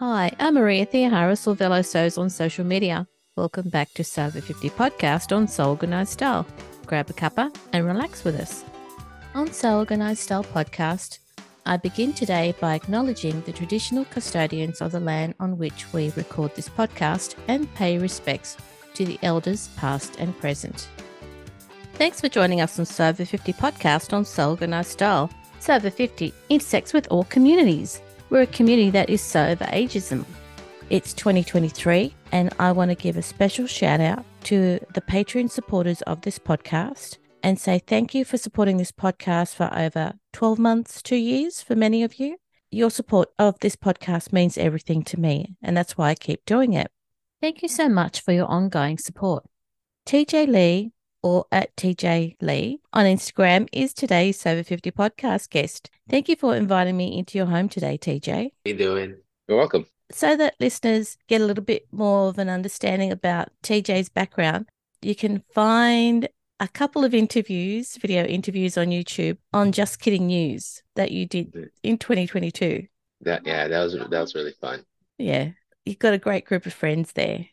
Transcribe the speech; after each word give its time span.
Hi, 0.00 0.32
I'm 0.38 0.54
Maria 0.54 0.86
Theoharis 0.86 1.46
or 1.46 1.54
Velo 1.54 1.82
Sews 1.82 2.16
on 2.16 2.30
social 2.30 2.64
media. 2.64 3.06
Welcome 3.36 3.68
back 3.68 3.92
to 3.92 4.02
Sober 4.02 4.40
50 4.40 4.70
podcast 4.70 5.36
on 5.36 5.46
Sew 5.46 5.68
Organized 5.68 6.12
Style. 6.12 6.46
Grab 6.86 7.10
a 7.10 7.12
cuppa 7.12 7.54
and 7.74 7.84
relax 7.84 8.24
with 8.24 8.40
us. 8.40 8.64
On 9.34 9.52
Sew 9.52 9.76
Organized 9.76 10.22
Style 10.22 10.42
podcast, 10.42 11.18
I 11.66 11.76
begin 11.76 12.14
today 12.14 12.54
by 12.58 12.76
acknowledging 12.76 13.42
the 13.42 13.52
traditional 13.52 14.06
custodians 14.06 14.80
of 14.80 14.92
the 14.92 15.00
land 15.00 15.34
on 15.38 15.58
which 15.58 15.92
we 15.92 16.08
record 16.16 16.56
this 16.56 16.70
podcast 16.70 17.34
and 17.48 17.72
pay 17.74 17.98
respects 17.98 18.56
to 18.94 19.04
the 19.04 19.18
elders 19.22 19.68
past 19.76 20.16
and 20.18 20.34
present. 20.38 20.88
Thanks 21.96 22.22
for 22.22 22.30
joining 22.30 22.62
us 22.62 22.78
on 22.78 22.86
Sober 22.86 23.26
50 23.26 23.52
podcast 23.52 24.14
on 24.14 24.24
Sew 24.24 24.48
Organized 24.48 24.92
Style. 24.92 25.28
Sober 25.58 25.90
50 25.90 26.32
intersects 26.48 26.94
with 26.94 27.06
all 27.10 27.24
communities. 27.24 28.00
We're 28.30 28.42
a 28.42 28.46
community 28.46 28.90
that 28.90 29.10
is 29.10 29.20
so 29.20 29.44
over 29.44 29.64
ageism. 29.64 30.24
It's 30.88 31.12
2023, 31.14 32.14
and 32.30 32.54
I 32.60 32.70
want 32.70 32.92
to 32.92 32.94
give 32.94 33.16
a 33.16 33.22
special 33.22 33.66
shout 33.66 34.00
out 34.00 34.24
to 34.44 34.78
the 34.94 35.00
Patreon 35.00 35.50
supporters 35.50 36.00
of 36.02 36.20
this 36.20 36.38
podcast 36.38 37.18
and 37.42 37.58
say 37.58 37.80
thank 37.80 38.14
you 38.14 38.24
for 38.24 38.38
supporting 38.38 38.76
this 38.76 38.92
podcast 38.92 39.56
for 39.56 39.68
over 39.76 40.12
12 40.32 40.60
months, 40.60 41.02
two 41.02 41.16
years 41.16 41.60
for 41.60 41.74
many 41.74 42.04
of 42.04 42.20
you. 42.20 42.36
Your 42.70 42.90
support 42.90 43.30
of 43.36 43.58
this 43.58 43.74
podcast 43.74 44.32
means 44.32 44.56
everything 44.56 45.02
to 45.04 45.18
me, 45.18 45.56
and 45.60 45.76
that's 45.76 45.98
why 45.98 46.10
I 46.10 46.14
keep 46.14 46.44
doing 46.44 46.72
it. 46.74 46.88
Thank 47.42 47.62
you 47.62 47.68
so 47.68 47.88
much 47.88 48.20
for 48.20 48.30
your 48.30 48.46
ongoing 48.46 48.98
support. 48.98 49.44
TJ 50.06 50.46
Lee 50.46 50.92
or 51.20 51.46
at 51.50 51.74
TJ 51.74 52.36
Lee 52.40 52.80
on 52.92 53.06
Instagram 53.06 53.68
is 53.72 53.92
today's 53.92 54.38
Sober 54.38 54.62
50 54.62 54.92
podcast 54.92 55.50
guest. 55.50 55.90
Thank 56.10 56.28
you 56.28 56.34
for 56.34 56.56
inviting 56.56 56.96
me 56.96 57.16
into 57.16 57.38
your 57.38 57.46
home 57.46 57.68
today, 57.68 57.96
TJ. 57.96 58.32
How 58.32 58.50
you 58.64 58.74
doing? 58.74 59.16
You're 59.46 59.58
welcome. 59.58 59.86
So 60.10 60.36
that 60.36 60.56
listeners 60.58 61.16
get 61.28 61.40
a 61.40 61.44
little 61.44 61.62
bit 61.62 61.86
more 61.92 62.28
of 62.28 62.38
an 62.38 62.48
understanding 62.48 63.12
about 63.12 63.50
TJ's 63.62 64.08
background, 64.08 64.68
you 65.02 65.14
can 65.14 65.44
find 65.54 66.28
a 66.58 66.66
couple 66.66 67.04
of 67.04 67.14
interviews, 67.14 67.96
video 67.96 68.24
interviews 68.24 68.76
on 68.76 68.88
YouTube 68.88 69.38
on 69.52 69.70
Just 69.70 70.00
Kidding 70.00 70.26
News 70.26 70.82
that 70.96 71.12
you 71.12 71.26
did 71.26 71.52
mm-hmm. 71.52 71.66
in 71.84 71.96
2022. 71.96 72.88
That 73.20 73.46
yeah, 73.46 73.68
that 73.68 73.82
was 73.84 73.92
that 73.92 74.10
was 74.10 74.34
really 74.34 74.54
fun. 74.60 74.84
Yeah. 75.16 75.50
You've 75.84 76.00
got 76.00 76.14
a 76.14 76.18
great 76.18 76.44
group 76.44 76.66
of 76.66 76.74
friends 76.74 77.12
there. 77.12 77.46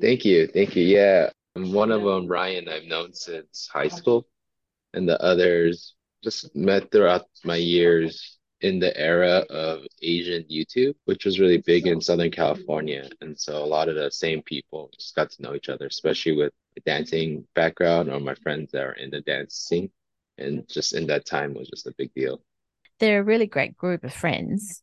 Thank 0.00 0.24
you. 0.24 0.48
Thank 0.48 0.74
you. 0.74 0.84
Yeah. 0.84 1.30
One 1.54 1.92
of 1.92 2.02
them, 2.02 2.26
Ryan, 2.26 2.68
I've 2.68 2.84
known 2.84 3.12
since 3.12 3.68
high 3.72 3.88
school, 3.88 4.26
and 4.92 5.08
the 5.08 5.22
others 5.22 5.94
just 6.24 6.56
met 6.56 6.90
throughout 6.90 7.26
my 7.44 7.56
years 7.56 8.38
in 8.60 8.78
the 8.78 8.96
era 8.98 9.44
of 9.50 9.82
Asian 10.00 10.42
YouTube, 10.50 10.94
which 11.04 11.26
was 11.26 11.38
really 11.38 11.58
big 11.58 11.86
in 11.86 12.00
Southern 12.00 12.30
California. 12.30 13.08
And 13.20 13.38
so 13.38 13.62
a 13.62 13.66
lot 13.66 13.90
of 13.90 13.94
the 13.94 14.10
same 14.10 14.42
people 14.42 14.90
just 14.98 15.14
got 15.14 15.30
to 15.32 15.42
know 15.42 15.54
each 15.54 15.68
other, 15.68 15.86
especially 15.86 16.34
with 16.36 16.52
a 16.76 16.80
dancing 16.80 17.46
background 17.54 18.10
or 18.10 18.20
my 18.20 18.34
friends 18.36 18.72
that 18.72 18.82
are 18.82 18.92
in 18.92 19.10
the 19.10 19.20
dance 19.20 19.54
scene. 19.54 19.90
And 20.38 20.66
just 20.68 20.94
in 20.94 21.06
that 21.08 21.26
time 21.26 21.54
was 21.54 21.68
just 21.68 21.86
a 21.86 21.94
big 21.96 22.12
deal. 22.14 22.40
They're 23.00 23.20
a 23.20 23.24
really 23.24 23.46
great 23.46 23.76
group 23.76 24.02
of 24.02 24.14
friends. 24.14 24.82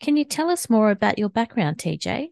Can 0.00 0.16
you 0.16 0.24
tell 0.24 0.48
us 0.48 0.70
more 0.70 0.90
about 0.90 1.18
your 1.18 1.28
background, 1.28 1.78
TJ? 1.78 2.30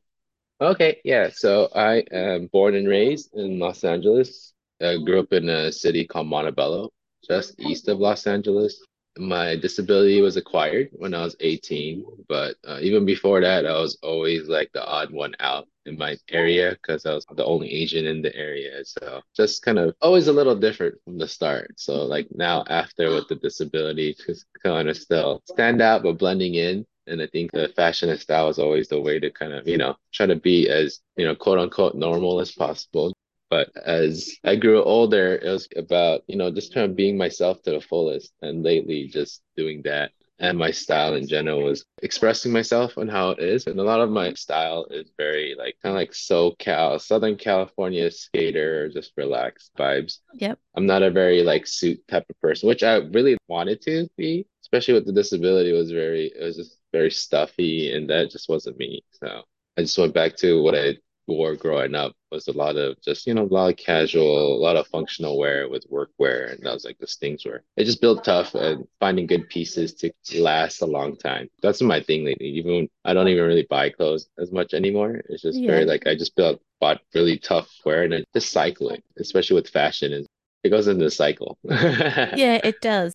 Okay, 0.60 1.00
yeah. 1.04 1.28
So 1.32 1.68
I 1.74 2.04
am 2.10 2.46
born 2.46 2.74
and 2.74 2.88
raised 2.88 3.34
in 3.34 3.58
Los 3.58 3.84
Angeles. 3.84 4.52
I 4.80 4.96
grew 4.96 5.20
up 5.20 5.32
in 5.32 5.48
a 5.48 5.70
city 5.70 6.06
called 6.06 6.26
Montebello, 6.26 6.90
just 7.26 7.60
east 7.60 7.88
of 7.88 7.98
Los 7.98 8.26
Angeles. 8.26 8.84
My 9.18 9.56
disability 9.56 10.20
was 10.20 10.36
acquired 10.36 10.90
when 10.92 11.14
I 11.14 11.22
was 11.24 11.36
18, 11.40 12.04
but 12.28 12.56
uh, 12.66 12.78
even 12.80 13.04
before 13.04 13.40
that, 13.40 13.66
I 13.66 13.72
was 13.72 13.98
always 14.02 14.48
like 14.48 14.70
the 14.72 14.86
odd 14.86 15.12
one 15.12 15.34
out 15.40 15.66
in 15.84 15.98
my 15.98 16.16
area 16.30 16.70
because 16.70 17.04
I 17.04 17.14
was 17.14 17.26
the 17.34 17.44
only 17.44 17.70
Asian 17.72 18.06
in 18.06 18.22
the 18.22 18.34
area. 18.36 18.84
So 18.84 19.20
just 19.36 19.62
kind 19.62 19.78
of 19.78 19.94
always 20.00 20.28
a 20.28 20.32
little 20.32 20.54
different 20.54 20.94
from 21.04 21.18
the 21.18 21.26
start. 21.26 21.72
So 21.76 22.04
like 22.04 22.28
now 22.32 22.64
after 22.68 23.10
with 23.10 23.28
the 23.28 23.34
disability, 23.36 24.14
just 24.26 24.46
kind 24.62 24.88
of 24.88 24.96
still 24.96 25.42
stand 25.44 25.82
out 25.82 26.04
but 26.04 26.18
blending 26.18 26.54
in 26.54 26.86
and 27.10 27.20
I 27.20 27.26
think 27.26 27.50
the 27.52 27.68
fashion 27.74 28.08
and 28.08 28.20
style 28.20 28.48
is 28.48 28.58
always 28.58 28.88
the 28.88 29.00
way 29.00 29.18
to 29.18 29.30
kind 29.30 29.52
of, 29.52 29.66
you 29.66 29.76
know, 29.76 29.96
try 30.12 30.26
to 30.26 30.36
be 30.36 30.68
as, 30.68 31.00
you 31.16 31.24
know, 31.24 31.34
quote 31.34 31.58
unquote 31.58 31.94
normal 31.94 32.40
as 32.40 32.52
possible. 32.52 33.12
But 33.50 33.70
as 33.76 34.32
I 34.44 34.56
grew 34.56 34.82
older, 34.82 35.34
it 35.34 35.50
was 35.50 35.68
about, 35.76 36.22
you 36.28 36.36
know, 36.36 36.50
just 36.50 36.72
trying 36.72 36.88
to 36.88 36.94
being 36.94 37.18
myself 37.18 37.60
to 37.62 37.72
the 37.72 37.80
fullest. 37.80 38.32
And 38.40 38.62
lately, 38.62 39.08
just 39.08 39.42
doing 39.56 39.82
that 39.82 40.12
and 40.40 40.56
my 40.56 40.70
style 40.70 41.14
in 41.14 41.28
general 41.28 41.62
was 41.62 41.84
expressing 42.02 42.50
myself 42.50 42.96
on 42.96 43.08
how 43.08 43.30
it 43.30 43.40
is. 43.40 43.66
And 43.66 43.78
a 43.78 43.84
lot 43.84 44.00
of 44.00 44.10
my 44.10 44.32
style 44.32 44.86
is 44.90 45.12
very 45.18 45.54
like 45.56 45.76
kind 45.82 45.94
of 45.94 46.00
like 46.00 46.12
SoCal, 46.12 47.00
Southern 47.00 47.36
California 47.36 48.10
skater, 48.10 48.88
just 48.88 49.12
relaxed 49.18 49.70
vibes. 49.78 50.20
Yep. 50.34 50.58
I'm 50.74 50.86
not 50.86 51.02
a 51.02 51.10
very 51.10 51.42
like 51.42 51.66
suit 51.66 52.02
type 52.08 52.24
of 52.28 52.40
person, 52.40 52.68
which 52.68 52.82
I 52.82 52.96
really 52.96 53.36
wanted 53.48 53.82
to 53.82 54.08
be, 54.16 54.46
especially 54.62 54.94
with 54.94 55.04
the 55.04 55.12
disability. 55.12 55.70
It 55.70 55.78
was 55.78 55.92
very, 55.92 56.32
it 56.34 56.42
was 56.42 56.56
just 56.56 56.78
very 56.90 57.10
stuffy, 57.10 57.92
and 57.92 58.08
that 58.08 58.30
just 58.30 58.48
wasn't 58.48 58.78
me. 58.78 59.04
So 59.12 59.42
I 59.76 59.82
just 59.82 59.98
went 59.98 60.14
back 60.14 60.36
to 60.36 60.62
what 60.62 60.74
I 60.74 60.96
wore 61.36 61.56
growing 61.56 61.94
up 61.94 62.12
was 62.30 62.48
a 62.48 62.52
lot 62.52 62.76
of 62.76 63.00
just 63.02 63.26
you 63.26 63.34
know 63.34 63.42
a 63.42 63.54
lot 63.54 63.70
of 63.70 63.76
casual, 63.76 64.56
a 64.56 64.60
lot 64.60 64.76
of 64.76 64.86
functional 64.88 65.38
wear 65.38 65.68
with 65.68 65.84
work 65.88 66.10
wear, 66.18 66.46
and 66.46 66.60
that 66.62 66.72
was 66.72 66.84
like 66.84 66.98
this 66.98 67.16
things 67.16 67.44
where 67.44 67.62
it 67.76 67.84
just 67.84 68.00
built 68.00 68.24
tough 68.24 68.54
and 68.54 68.86
finding 69.00 69.26
good 69.26 69.48
pieces 69.48 69.94
to 69.94 70.12
last 70.34 70.82
a 70.82 70.86
long 70.86 71.16
time. 71.16 71.48
That's 71.62 71.82
my 71.82 72.00
thing 72.00 72.24
lately. 72.24 72.46
Even 72.46 72.88
I 73.04 73.14
don't 73.14 73.28
even 73.28 73.44
really 73.44 73.66
buy 73.68 73.90
clothes 73.90 74.28
as 74.38 74.52
much 74.52 74.74
anymore. 74.74 75.22
It's 75.28 75.42
just 75.42 75.58
yeah. 75.58 75.70
very 75.70 75.84
like 75.84 76.06
I 76.06 76.14
just 76.14 76.36
built 76.36 76.60
bought 76.80 77.00
really 77.14 77.38
tough 77.38 77.68
wear 77.84 78.04
and 78.04 78.24
just 78.34 78.52
cycling, 78.52 79.02
especially 79.18 79.56
with 79.56 79.68
fashion, 79.68 80.12
is 80.12 80.26
it 80.62 80.70
goes 80.70 80.88
into 80.88 81.04
the 81.04 81.10
cycle. 81.10 81.58
yeah, 81.64 82.60
it 82.62 82.80
does. 82.80 83.14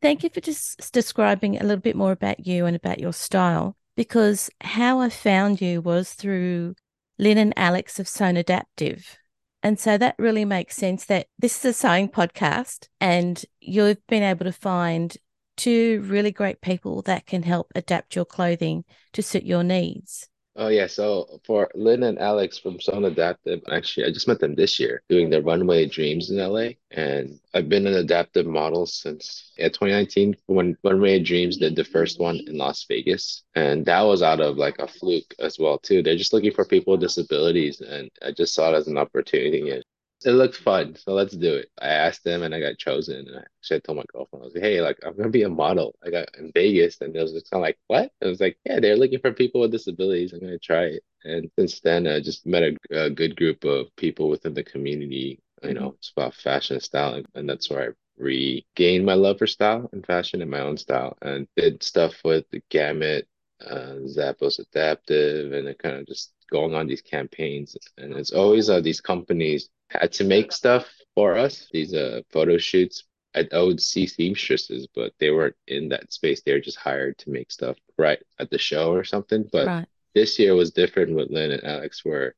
Thank 0.00 0.22
you 0.22 0.30
for 0.30 0.40
just 0.40 0.92
describing 0.92 1.56
a 1.56 1.62
little 1.62 1.82
bit 1.82 1.96
more 1.96 2.12
about 2.12 2.46
you 2.46 2.66
and 2.66 2.76
about 2.76 3.00
your 3.00 3.12
style 3.12 3.76
because 3.96 4.48
how 4.60 5.00
I 5.00 5.08
found 5.08 5.60
you 5.60 5.80
was 5.80 6.12
through 6.14 6.76
Lynn 7.18 7.38
and 7.38 7.52
Alex 7.56 7.98
of 7.98 8.08
Sewn 8.08 8.36
Adaptive. 8.36 9.18
And 9.62 9.78
so 9.78 9.98
that 9.98 10.14
really 10.18 10.44
makes 10.44 10.76
sense 10.76 11.04
that 11.06 11.26
this 11.38 11.58
is 11.58 11.64
a 11.64 11.72
sewing 11.72 12.08
podcast 12.08 12.88
and 13.00 13.44
you've 13.60 14.06
been 14.06 14.22
able 14.22 14.44
to 14.44 14.52
find 14.52 15.16
two 15.56 16.00
really 16.06 16.30
great 16.30 16.60
people 16.60 17.02
that 17.02 17.26
can 17.26 17.42
help 17.42 17.72
adapt 17.74 18.14
your 18.14 18.24
clothing 18.24 18.84
to 19.12 19.22
suit 19.22 19.42
your 19.42 19.64
needs. 19.64 20.28
Oh 20.60 20.68
yeah, 20.68 20.88
so 20.88 21.40
for 21.44 21.70
Lynn 21.76 22.02
and 22.02 22.18
Alex 22.18 22.58
from 22.58 22.80
Sewn 22.80 23.04
Adaptive, 23.04 23.62
actually 23.70 24.06
I 24.06 24.10
just 24.10 24.26
met 24.26 24.40
them 24.40 24.56
this 24.56 24.80
year 24.80 25.02
doing 25.08 25.30
the 25.30 25.40
Runway 25.40 25.86
Dreams 25.86 26.30
in 26.30 26.36
LA. 26.36 26.70
And 26.90 27.38
I've 27.54 27.68
been 27.68 27.86
an 27.86 27.94
adaptive 27.94 28.44
model 28.44 28.84
since 28.84 29.52
yeah, 29.56 29.68
2019 29.68 30.36
when 30.46 30.76
Runway 30.82 31.20
Dreams 31.20 31.58
did 31.58 31.76
the 31.76 31.84
first 31.84 32.18
one 32.18 32.40
in 32.48 32.58
Las 32.58 32.84
Vegas. 32.88 33.44
And 33.54 33.86
that 33.86 34.02
was 34.02 34.20
out 34.20 34.40
of 34.40 34.56
like 34.56 34.80
a 34.80 34.88
fluke 34.88 35.32
as 35.38 35.60
well 35.60 35.78
too. 35.78 36.02
They're 36.02 36.16
just 36.16 36.32
looking 36.32 36.52
for 36.52 36.64
people 36.64 36.90
with 36.92 37.02
disabilities 37.02 37.80
and 37.80 38.10
I 38.20 38.32
just 38.32 38.52
saw 38.52 38.72
it 38.72 38.76
as 38.76 38.88
an 38.88 38.98
opportunity. 38.98 39.80
It 40.24 40.32
looks 40.32 40.58
fun, 40.58 40.96
so 40.96 41.12
let's 41.12 41.36
do 41.36 41.54
it. 41.54 41.70
I 41.80 41.88
asked 41.88 42.24
them 42.24 42.42
and 42.42 42.54
I 42.54 42.60
got 42.60 42.76
chosen. 42.78 43.28
And 43.28 43.36
I 43.36 43.40
actually 43.60 43.80
told 43.80 43.98
my 43.98 44.04
girlfriend, 44.12 44.42
I 44.42 44.46
was 44.46 44.54
like, 44.54 44.64
hey, 44.64 44.80
like 44.80 44.98
I'm 45.04 45.16
gonna 45.16 45.28
be 45.30 45.44
a 45.44 45.48
model. 45.48 45.94
I 46.04 46.10
got 46.10 46.28
in 46.36 46.50
Vegas, 46.54 47.00
and 47.00 47.14
it 47.14 47.22
was 47.22 47.32
just 47.32 47.50
kind 47.50 47.60
of 47.60 47.66
like, 47.66 47.78
what? 47.86 48.10
I 48.22 48.26
was 48.26 48.40
like, 48.40 48.58
yeah, 48.64 48.80
they're 48.80 48.96
looking 48.96 49.20
for 49.20 49.32
people 49.32 49.60
with 49.60 49.70
disabilities. 49.70 50.32
I'm 50.32 50.40
gonna 50.40 50.58
try 50.58 50.84
it. 50.84 51.04
And 51.24 51.50
since 51.58 51.80
then, 51.80 52.06
I 52.06 52.20
just 52.20 52.46
met 52.46 52.62
a, 52.62 53.06
a 53.06 53.10
good 53.10 53.36
group 53.36 53.64
of 53.64 53.94
people 53.96 54.28
within 54.28 54.54
the 54.54 54.64
community. 54.64 55.40
You 55.62 55.74
know, 55.74 55.94
it's 55.98 56.12
about 56.16 56.34
fashion 56.34 56.74
and 56.76 56.82
style, 56.82 57.22
and 57.34 57.48
that's 57.48 57.70
where 57.70 57.90
I 57.90 57.94
regained 58.16 59.06
my 59.06 59.14
love 59.14 59.38
for 59.38 59.46
style 59.46 59.88
and 59.92 60.04
fashion 60.06 60.42
and 60.42 60.50
my 60.50 60.60
own 60.60 60.76
style, 60.76 61.16
and 61.22 61.46
did 61.56 61.82
stuff 61.82 62.14
with 62.24 62.44
the 62.50 62.62
Gamut, 62.70 63.28
uh, 63.64 63.96
Zappos 64.06 64.58
Adaptive, 64.58 65.52
and 65.52 65.68
it 65.68 65.78
kind 65.78 65.96
of 65.96 66.06
just 66.06 66.32
going 66.50 66.74
on 66.74 66.86
these 66.86 67.02
campaigns. 67.02 67.76
And 67.96 68.14
it's 68.14 68.32
always 68.32 68.68
uh, 68.70 68.80
these 68.80 69.00
companies 69.00 69.68
had 69.88 70.12
to 70.12 70.24
make 70.24 70.52
stuff 70.52 70.88
for 71.14 71.36
us, 71.36 71.68
these 71.72 71.94
uh 71.94 72.22
photo 72.30 72.58
shoots. 72.58 73.04
I, 73.34 73.60
would 73.60 73.80
see 73.80 74.06
seamstresses, 74.06 74.88
but 74.94 75.12
they 75.20 75.30
weren't 75.30 75.54
in 75.68 75.90
that 75.90 76.12
space. 76.12 76.42
They 76.42 76.52
were 76.52 76.60
just 76.60 76.78
hired 76.78 77.18
to 77.18 77.30
make 77.30 77.52
stuff 77.52 77.76
right 77.96 78.20
at 78.40 78.50
the 78.50 78.58
show 78.58 78.92
or 78.92 79.04
something. 79.04 79.48
But 79.52 79.66
right. 79.66 79.86
this 80.14 80.38
year 80.40 80.54
was 80.54 80.72
different 80.72 81.14
with 81.14 81.30
Lynn 81.30 81.52
and 81.52 81.62
Alex, 81.62 82.04
where 82.04 82.34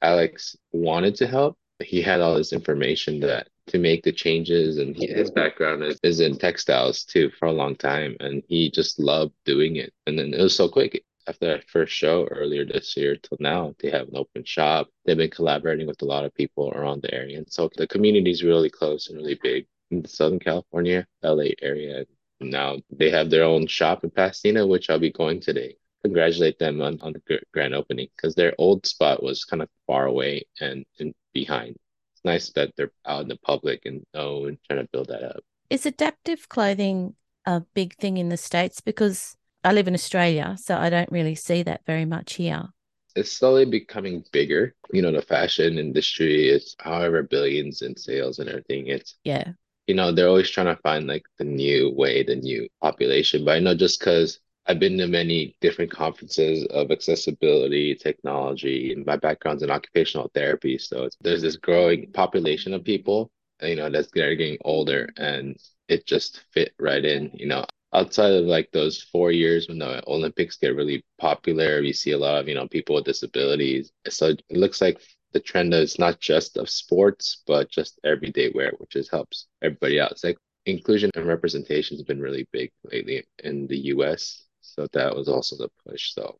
Alex 0.00 0.56
wanted 0.72 1.14
to 1.16 1.28
help. 1.28 1.56
He 1.80 2.02
had 2.02 2.20
all 2.20 2.34
this 2.34 2.52
information 2.52 3.20
that 3.20 3.48
to 3.68 3.78
make 3.78 4.02
the 4.02 4.12
changes, 4.12 4.78
and 4.78 4.96
he, 4.96 5.06
his 5.06 5.30
background 5.30 5.84
is, 5.84 5.98
is 6.02 6.20
in 6.20 6.36
textiles 6.36 7.04
too 7.04 7.30
for 7.38 7.46
a 7.46 7.52
long 7.52 7.76
time, 7.76 8.16
and 8.20 8.42
he 8.48 8.70
just 8.70 8.98
loved 8.98 9.34
doing 9.44 9.76
it. 9.76 9.92
And 10.06 10.18
then 10.18 10.34
it 10.34 10.40
was 10.40 10.56
so 10.56 10.68
quick 10.68 11.04
after 11.26 11.46
that 11.46 11.68
first 11.68 11.92
show 11.92 12.26
earlier 12.30 12.64
this 12.64 12.96
year 12.96 13.16
till 13.16 13.38
now, 13.40 13.74
they 13.80 13.90
have 13.90 14.08
an 14.08 14.16
open 14.16 14.44
shop. 14.44 14.88
They've 15.04 15.16
been 15.16 15.30
collaborating 15.30 15.86
with 15.86 16.02
a 16.02 16.06
lot 16.06 16.24
of 16.24 16.34
people 16.34 16.70
around 16.70 17.02
the 17.02 17.14
area. 17.14 17.38
And 17.38 17.50
so 17.50 17.70
the 17.76 17.86
community 17.86 18.30
is 18.30 18.42
really 18.42 18.70
close 18.70 19.08
and 19.08 19.18
really 19.18 19.38
big 19.42 19.66
in 19.90 20.02
the 20.02 20.08
Southern 20.08 20.38
California, 20.38 21.06
LA 21.22 21.50
area. 21.60 22.04
And 22.40 22.50
now 22.50 22.78
they 22.90 23.10
have 23.10 23.30
their 23.30 23.44
own 23.44 23.66
shop 23.66 24.04
in 24.04 24.10
Pasadena, 24.10 24.66
which 24.66 24.90
I'll 24.90 24.98
be 24.98 25.12
going 25.12 25.40
today. 25.40 25.76
congratulate 26.02 26.58
them 26.58 26.80
on, 26.80 26.98
on 27.00 27.12
the 27.12 27.40
grand 27.52 27.74
opening 27.74 28.08
because 28.16 28.34
their 28.34 28.54
old 28.58 28.84
spot 28.86 29.22
was 29.22 29.44
kind 29.44 29.62
of 29.62 29.68
far 29.86 30.06
away 30.06 30.42
and, 30.60 30.84
and 30.98 31.14
behind. 31.32 31.76
It's 32.14 32.24
nice 32.24 32.50
that 32.52 32.72
they're 32.76 32.90
out 33.06 33.22
in 33.22 33.28
the 33.28 33.36
public 33.36 33.82
and 33.84 34.04
know 34.12 34.46
and 34.46 34.58
trying 34.66 34.80
to 34.80 34.88
build 34.92 35.08
that 35.08 35.22
up. 35.22 35.44
Is 35.70 35.86
adaptive 35.86 36.48
clothing 36.48 37.14
a 37.46 37.60
big 37.60 37.94
thing 37.96 38.16
in 38.16 38.28
the 38.28 38.36
States? 38.36 38.80
Because 38.80 39.36
I 39.64 39.72
live 39.72 39.88
in 39.88 39.94
Australia, 39.94 40.56
so 40.60 40.76
I 40.76 40.90
don't 40.90 41.10
really 41.12 41.34
see 41.34 41.62
that 41.62 41.82
very 41.86 42.04
much 42.04 42.34
here. 42.34 42.70
It's 43.14 43.32
slowly 43.32 43.64
becoming 43.64 44.24
bigger. 44.32 44.74
You 44.92 45.02
know, 45.02 45.12
the 45.12 45.22
fashion 45.22 45.78
industry 45.78 46.48
is 46.48 46.74
however 46.80 47.22
billions 47.22 47.82
in 47.82 47.96
sales 47.96 48.38
and 48.38 48.48
everything. 48.48 48.88
It's 48.88 49.16
yeah. 49.24 49.52
You 49.86 49.94
know, 49.94 50.12
they're 50.12 50.28
always 50.28 50.50
trying 50.50 50.74
to 50.74 50.80
find 50.82 51.06
like 51.06 51.24
the 51.38 51.44
new 51.44 51.90
way, 51.90 52.22
the 52.22 52.36
new 52.36 52.68
population. 52.80 53.44
But 53.44 53.56
I 53.56 53.58
know 53.58 53.74
just 53.74 53.98
because 53.98 54.38
I've 54.66 54.78
been 54.78 54.96
to 54.98 55.08
many 55.08 55.56
different 55.60 55.90
conferences 55.90 56.64
of 56.66 56.90
accessibility, 56.90 57.94
technology, 57.96 58.92
and 58.92 59.04
my 59.04 59.16
background's 59.16 59.62
in 59.62 59.70
occupational 59.70 60.30
therapy. 60.34 60.78
So 60.78 61.08
there's 61.20 61.42
this 61.42 61.56
growing 61.56 62.12
population 62.12 62.72
of 62.74 62.84
people, 62.84 63.30
you 63.60 63.76
know, 63.76 63.90
that's 63.90 64.08
they're 64.12 64.36
getting 64.36 64.58
older 64.64 65.08
and 65.16 65.56
it 65.88 66.06
just 66.06 66.44
fit 66.52 66.74
right 66.78 67.04
in, 67.04 67.30
you 67.34 67.46
know. 67.46 67.64
Outside 67.94 68.32
of 68.32 68.46
like 68.46 68.70
those 68.72 69.02
four 69.02 69.32
years 69.32 69.68
when 69.68 69.78
the 69.78 70.02
Olympics 70.08 70.56
get 70.56 70.76
really 70.76 71.04
popular, 71.18 71.80
we 71.80 71.92
see 71.92 72.12
a 72.12 72.18
lot 72.18 72.40
of, 72.40 72.48
you 72.48 72.54
know, 72.54 72.68
people 72.68 72.94
with 72.94 73.04
disabilities. 73.04 73.92
So 74.08 74.28
it 74.28 74.42
looks 74.50 74.80
like 74.80 75.00
the 75.32 75.40
trend 75.40 75.74
is 75.74 75.98
not 75.98 76.20
just 76.20 76.56
of 76.56 76.70
sports, 76.70 77.42
but 77.46 77.70
just 77.70 78.00
everyday 78.04 78.50
wear, 78.54 78.72
which 78.78 78.96
is 78.96 79.10
helps 79.10 79.46
everybody 79.62 80.00
out. 80.00 80.12
It's 80.12 80.24
like 80.24 80.38
inclusion 80.66 81.10
and 81.14 81.26
representation 81.26 81.96
has 81.96 82.04
been 82.04 82.20
really 82.20 82.48
big 82.52 82.70
lately 82.84 83.24
in 83.42 83.66
the 83.66 83.78
US 83.94 84.46
so 84.62 84.86
that 84.92 85.14
was 85.14 85.28
also 85.28 85.56
the 85.56 85.68
push. 85.86 86.14
So 86.14 86.38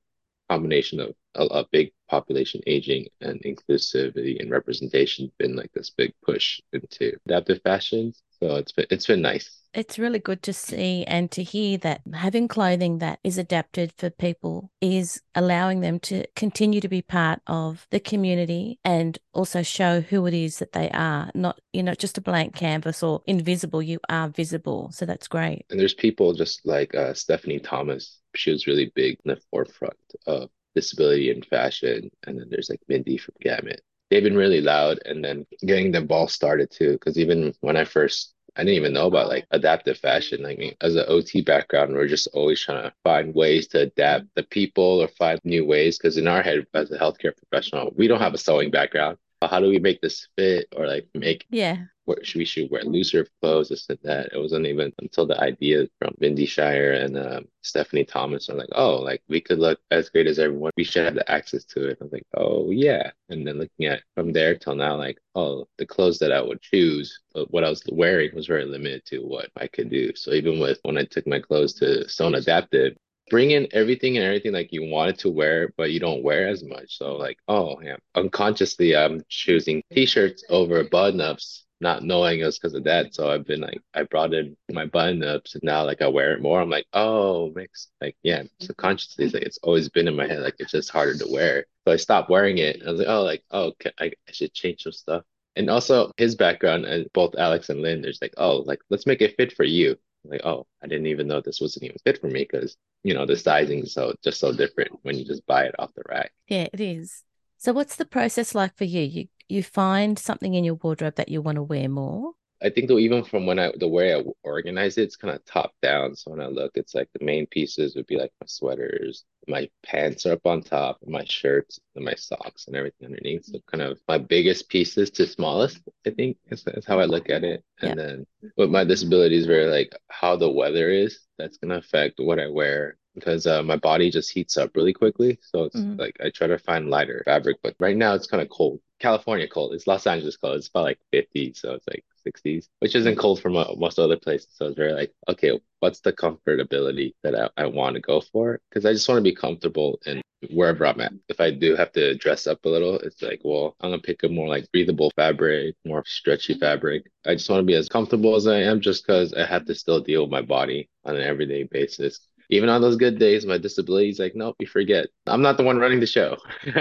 combination 0.48 1.00
of 1.00 1.14
a, 1.34 1.44
a, 1.44 1.66
big 1.70 1.92
population 2.08 2.60
aging 2.66 3.06
and 3.20 3.40
inclusivity 3.42 4.40
and 4.40 4.50
representation 4.50 5.32
been 5.38 5.56
like 5.56 5.72
this 5.72 5.90
big 5.90 6.12
push 6.24 6.60
into 6.72 7.16
adaptive 7.26 7.60
fashion. 7.62 8.12
So 8.40 8.56
it's 8.56 8.72
been 8.72 8.86
it's 8.90 9.06
been 9.06 9.22
nice. 9.22 9.61
It's 9.74 9.98
really 9.98 10.18
good 10.18 10.42
to 10.42 10.52
see 10.52 11.04
and 11.04 11.30
to 11.30 11.42
hear 11.42 11.78
that 11.78 12.02
having 12.12 12.46
clothing 12.46 12.98
that 12.98 13.20
is 13.24 13.38
adapted 13.38 13.92
for 13.96 14.10
people 14.10 14.70
is 14.80 15.22
allowing 15.34 15.80
them 15.80 15.98
to 16.00 16.26
continue 16.36 16.80
to 16.80 16.88
be 16.88 17.00
part 17.00 17.40
of 17.46 17.86
the 17.90 18.00
community 18.00 18.78
and 18.84 19.18
also 19.32 19.62
show 19.62 20.02
who 20.02 20.26
it 20.26 20.34
is 20.34 20.58
that 20.58 20.72
they 20.72 20.90
are. 20.90 21.30
Not, 21.34 21.58
you 21.72 21.82
know, 21.82 21.94
just 21.94 22.18
a 22.18 22.20
blank 22.20 22.54
canvas 22.54 23.02
or 23.02 23.22
invisible. 23.26 23.82
You 23.82 23.98
are 24.10 24.28
visible. 24.28 24.90
So 24.92 25.06
that's 25.06 25.28
great. 25.28 25.64
And 25.70 25.80
there's 25.80 25.94
people 25.94 26.34
just 26.34 26.66
like 26.66 26.94
uh, 26.94 27.14
Stephanie 27.14 27.60
Thomas. 27.60 28.20
She 28.34 28.50
was 28.50 28.66
really 28.66 28.92
big 28.94 29.18
in 29.24 29.30
the 29.30 29.40
forefront 29.50 29.96
of 30.26 30.50
disability 30.74 31.30
and 31.30 31.46
fashion. 31.46 32.10
And 32.26 32.38
then 32.38 32.48
there's 32.50 32.68
like 32.68 32.80
Mindy 32.88 33.16
from 33.16 33.34
Gamut 33.40 33.80
they've 34.10 34.22
been 34.22 34.36
really 34.36 34.60
loud 34.60 34.98
and 35.06 35.24
then 35.24 35.46
getting 35.64 35.90
the 35.90 36.02
ball 36.02 36.28
started 36.28 36.70
too 36.70 36.92
because 36.92 37.16
even 37.18 37.54
when 37.62 37.78
i 37.78 37.84
first 37.84 38.34
I 38.56 38.64
didn't 38.64 38.76
even 38.76 38.92
know 38.92 39.06
about 39.06 39.28
like 39.28 39.46
adaptive 39.50 39.98
fashion. 39.98 40.44
I 40.44 40.56
mean, 40.56 40.74
as 40.80 40.94
an 40.96 41.04
OT 41.08 41.40
background, 41.40 41.94
we're 41.94 42.06
just 42.06 42.28
always 42.34 42.60
trying 42.60 42.82
to 42.82 42.92
find 43.02 43.34
ways 43.34 43.66
to 43.68 43.80
adapt 43.80 44.26
the 44.34 44.42
people 44.42 45.02
or 45.02 45.08
find 45.08 45.40
new 45.44 45.64
ways. 45.64 45.98
Because 45.98 46.18
in 46.18 46.28
our 46.28 46.42
head, 46.42 46.66
as 46.74 46.90
a 46.90 46.98
healthcare 46.98 47.36
professional, 47.36 47.92
we 47.96 48.08
don't 48.08 48.20
have 48.20 48.34
a 48.34 48.38
sewing 48.38 48.70
background 48.70 49.16
how 49.48 49.60
do 49.60 49.68
we 49.68 49.78
make 49.78 50.00
this 50.00 50.28
fit 50.36 50.68
or 50.76 50.86
like 50.86 51.06
make 51.14 51.46
yeah 51.50 51.78
what 52.04 52.26
should 52.26 52.38
we 52.38 52.44
should 52.44 52.70
wear 52.70 52.82
looser 52.84 53.26
clothes 53.40 53.68
this 53.68 53.88
and 53.88 53.98
that. 54.02 54.32
It 54.32 54.38
wasn't 54.38 54.66
even 54.66 54.92
until 55.00 55.26
the 55.26 55.40
idea 55.40 55.86
from 55.98 56.14
Mindy 56.18 56.46
Scheier 56.46 57.04
and 57.04 57.16
um, 57.16 57.44
Stephanie 57.62 58.04
Thomas 58.04 58.48
I'm 58.48 58.58
like 58.58 58.68
oh 58.72 58.96
like 58.96 59.22
we 59.28 59.40
could 59.40 59.58
look 59.58 59.80
as 59.90 60.08
great 60.08 60.26
as 60.26 60.38
everyone. 60.38 60.72
We 60.76 60.84
should 60.84 61.04
have 61.04 61.14
the 61.14 61.30
access 61.30 61.64
to 61.66 61.88
it. 61.88 61.98
I 62.00 62.04
was 62.04 62.12
like 62.12 62.26
oh 62.36 62.70
yeah. 62.70 63.10
And 63.28 63.46
then 63.46 63.58
looking 63.58 63.86
at 63.86 64.02
from 64.14 64.32
there 64.32 64.56
till 64.56 64.74
now 64.74 64.96
like 64.96 65.18
oh 65.34 65.66
the 65.78 65.86
clothes 65.86 66.18
that 66.18 66.32
I 66.32 66.42
would 66.42 66.60
choose 66.60 67.20
what 67.48 67.64
I 67.64 67.68
was 67.68 67.82
wearing 67.90 68.34
was 68.34 68.46
very 68.46 68.64
limited 68.64 69.04
to 69.06 69.18
what 69.20 69.50
I 69.56 69.66
could 69.66 69.90
do. 69.90 70.14
So 70.16 70.32
even 70.32 70.58
with 70.58 70.78
when 70.82 70.98
I 70.98 71.04
took 71.04 71.26
my 71.26 71.38
clothes 71.40 71.74
to 71.74 72.08
Sewn 72.08 72.34
Adaptive 72.34 72.96
bring 73.30 73.52
in 73.52 73.66
everything 73.72 74.16
and 74.16 74.26
everything 74.26 74.52
like 74.52 74.72
you 74.72 74.84
wanted 74.84 75.18
to 75.18 75.30
wear, 75.30 75.72
but 75.78 75.90
you 75.90 75.98
don't 75.98 76.22
wear 76.22 76.48
as 76.48 76.62
much. 76.62 76.98
So 76.98 77.16
like, 77.16 77.38
oh 77.48 77.80
yeah, 77.80 77.96
unconsciously 78.14 78.94
I'm 78.94 79.22
choosing 79.28 79.82
t-shirts 79.90 80.44
over 80.50 80.84
button-ups, 80.84 81.64
not 81.82 82.02
knowing 82.04 82.40
it 82.40 82.44
was 82.44 82.58
because 82.58 82.74
of 82.74 82.84
that. 82.84 83.14
So 83.14 83.30
I've 83.30 83.46
been 83.46 83.60
like, 83.60 83.80
I 83.94 84.04
brought 84.04 84.32
in 84.32 84.56
my 84.70 84.86
button-ups 84.86 85.54
and 85.54 85.62
now 85.64 85.84
like 85.84 86.00
I 86.00 86.08
wear 86.08 86.32
it 86.32 86.42
more. 86.42 86.60
I'm 86.60 86.70
like, 86.70 86.86
oh, 86.92 87.52
mix 87.54 87.88
like 88.00 88.16
yeah, 88.22 88.44
subconsciously 88.60 89.26
mm-hmm. 89.26 89.28
it's 89.28 89.34
like 89.34 89.42
it's 89.42 89.58
always 89.62 89.88
been 89.88 90.08
in 90.08 90.16
my 90.16 90.26
head. 90.26 90.40
Like 90.40 90.56
it's 90.58 90.72
just 90.72 90.90
harder 90.90 91.18
to 91.18 91.26
wear. 91.30 91.66
So 91.86 91.92
I 91.92 91.96
stopped 91.96 92.30
wearing 92.30 92.58
it. 92.58 92.82
I 92.86 92.90
was 92.90 93.00
like, 93.00 93.08
oh, 93.08 93.22
like 93.22 93.42
oh, 93.50 93.64
okay, 93.68 93.92
I, 94.00 94.06
I 94.06 94.32
should 94.32 94.54
change 94.54 94.82
some 94.82 94.92
stuff. 94.92 95.24
And 95.56 95.68
also 95.68 96.12
his 96.16 96.34
background 96.34 96.86
and 96.86 97.06
both 97.12 97.34
Alex 97.36 97.68
and 97.68 97.82
Lynn, 97.82 98.00
there's 98.00 98.22
like, 98.22 98.34
oh, 98.38 98.58
like 98.58 98.80
let's 98.88 99.06
make 99.06 99.20
it 99.20 99.36
fit 99.36 99.52
for 99.52 99.64
you 99.64 99.96
like 100.24 100.40
oh 100.44 100.66
i 100.82 100.86
didn't 100.86 101.06
even 101.06 101.26
know 101.26 101.40
this 101.40 101.60
wasn't 101.60 101.84
even 101.84 101.96
fit 102.04 102.20
for 102.20 102.28
me 102.28 102.46
because 102.50 102.76
you 103.02 103.14
know 103.14 103.26
the 103.26 103.36
sizing 103.36 103.80
is 103.80 103.92
so 103.92 104.14
just 104.22 104.38
so 104.38 104.52
different 104.52 104.92
when 105.02 105.16
you 105.16 105.24
just 105.24 105.44
buy 105.46 105.64
it 105.64 105.74
off 105.78 105.92
the 105.94 106.02
rack 106.08 106.32
yeah 106.48 106.66
it 106.72 106.80
is 106.80 107.24
so 107.58 107.72
what's 107.72 107.96
the 107.96 108.04
process 108.04 108.54
like 108.54 108.76
for 108.76 108.84
you 108.84 109.02
you 109.02 109.26
you 109.48 109.62
find 109.62 110.18
something 110.18 110.54
in 110.54 110.64
your 110.64 110.74
wardrobe 110.74 111.16
that 111.16 111.28
you 111.28 111.40
want 111.40 111.56
to 111.56 111.62
wear 111.62 111.88
more 111.88 112.32
I 112.62 112.70
think 112.70 112.88
though 112.88 112.98
even 112.98 113.24
from 113.24 113.44
when 113.46 113.58
I 113.58 113.72
the 113.76 113.88
way 113.88 114.14
I 114.14 114.22
organize 114.44 114.96
it, 114.96 115.02
it's 115.02 115.16
kind 115.16 115.34
of 115.34 115.44
top 115.44 115.72
down. 115.82 116.14
So 116.14 116.30
when 116.30 116.40
I 116.40 116.46
look, 116.46 116.72
it's 116.74 116.94
like 116.94 117.08
the 117.12 117.24
main 117.24 117.46
pieces 117.46 117.96
would 117.96 118.06
be 118.06 118.16
like 118.16 118.32
my 118.40 118.46
sweaters, 118.46 119.24
my 119.48 119.68
pants 119.82 120.26
are 120.26 120.32
up 120.32 120.46
on 120.46 120.62
top, 120.62 120.98
my 121.04 121.24
shirts, 121.24 121.80
and 121.96 122.04
my 122.04 122.14
socks, 122.14 122.66
and 122.66 122.76
everything 122.76 123.06
underneath. 123.06 123.46
So 123.46 123.58
kind 123.70 123.82
of 123.82 123.98
my 124.06 124.18
biggest 124.18 124.68
pieces 124.68 125.10
to 125.12 125.26
smallest, 125.26 125.80
I 126.06 126.10
think 126.10 126.36
is, 126.50 126.64
is 126.68 126.86
how 126.86 127.00
I 127.00 127.06
look 127.06 127.30
at 127.30 127.42
it. 127.42 127.64
And 127.80 127.98
yeah. 127.98 128.06
then 128.06 128.26
with 128.56 128.70
my 128.70 128.84
disabilities, 128.84 129.46
very 129.46 129.66
like 129.66 129.94
how 130.08 130.36
the 130.36 130.50
weather 130.50 130.88
is, 130.88 131.18
that's 131.38 131.58
gonna 131.58 131.78
affect 131.78 132.20
what 132.20 132.38
I 132.38 132.48
wear 132.48 132.96
because 133.14 133.46
uh, 133.46 133.62
my 133.62 133.76
body 133.76 134.10
just 134.10 134.30
heats 134.30 134.56
up 134.56 134.70
really 134.74 134.92
quickly. 134.92 135.38
So 135.42 135.64
it's 135.64 135.76
mm-hmm. 135.76 136.00
like 136.00 136.16
I 136.24 136.30
try 136.30 136.46
to 136.46 136.58
find 136.58 136.88
lighter 136.88 137.22
fabric, 137.24 137.58
but 137.62 137.74
right 137.78 137.96
now 137.96 138.14
it's 138.14 138.26
kind 138.26 138.42
of 138.42 138.48
cold. 138.48 138.80
California 139.02 139.48
cold. 139.48 139.74
It's 139.74 139.86
Los 139.86 140.06
Angeles 140.06 140.36
cold. 140.36 140.56
It's 140.56 140.68
about 140.68 140.84
like 140.84 140.98
50, 141.10 141.54
so 141.54 141.74
it's 141.74 141.86
like 141.88 142.04
60s, 142.26 142.68
which 142.78 142.94
isn't 142.94 143.18
cold 143.18 143.42
from 143.42 143.54
most 143.54 143.98
other 143.98 144.16
places. 144.16 144.48
So 144.52 144.66
it's 144.66 144.76
very 144.76 144.92
like, 144.92 145.12
okay, 145.28 145.60
what's 145.80 146.00
the 146.00 146.12
comfortability 146.12 147.14
that 147.24 147.34
I, 147.34 147.64
I 147.64 147.66
want 147.66 147.96
to 147.96 148.00
go 148.00 148.20
for? 148.20 148.60
Because 148.70 148.86
I 148.86 148.92
just 148.92 149.08
want 149.08 149.18
to 149.18 149.22
be 149.22 149.34
comfortable 149.34 149.98
in 150.06 150.22
wherever 150.50 150.86
I'm 150.86 151.00
at. 151.00 151.12
If 151.28 151.40
I 151.40 151.50
do 151.50 151.74
have 151.76 151.92
to 151.92 152.16
dress 152.16 152.46
up 152.46 152.64
a 152.64 152.68
little, 152.68 152.98
it's 153.00 153.22
like, 153.22 153.40
well, 153.44 153.76
I'm 153.80 153.90
gonna 153.90 154.02
pick 154.02 154.22
a 154.22 154.28
more 154.28 154.48
like 154.48 154.70
breathable 154.72 155.12
fabric, 155.16 155.74
more 155.84 156.04
stretchy 156.06 156.54
fabric. 156.54 157.04
I 157.26 157.34
just 157.34 157.50
want 157.50 157.60
to 157.60 157.66
be 157.66 157.74
as 157.74 157.88
comfortable 157.88 158.36
as 158.36 158.46
I 158.46 158.60
am, 158.60 158.80
just 158.80 159.06
because 159.06 159.34
I 159.34 159.44
have 159.46 159.66
to 159.66 159.74
still 159.74 160.00
deal 160.00 160.22
with 160.22 160.30
my 160.30 160.42
body 160.42 160.88
on 161.04 161.16
an 161.16 161.22
everyday 161.22 161.64
basis 161.64 162.28
even 162.52 162.68
on 162.68 162.82
those 162.82 162.96
good 162.96 163.18
days, 163.18 163.46
my 163.46 163.56
disability 163.56 164.10
is 164.10 164.18
like, 164.18 164.34
nope, 164.34 164.56
you 164.58 164.66
forget. 164.66 165.06
I'm 165.26 165.40
not 165.40 165.56
the 165.56 165.62
one 165.62 165.78
running 165.78 166.00
the 166.00 166.06
show. 166.06 166.36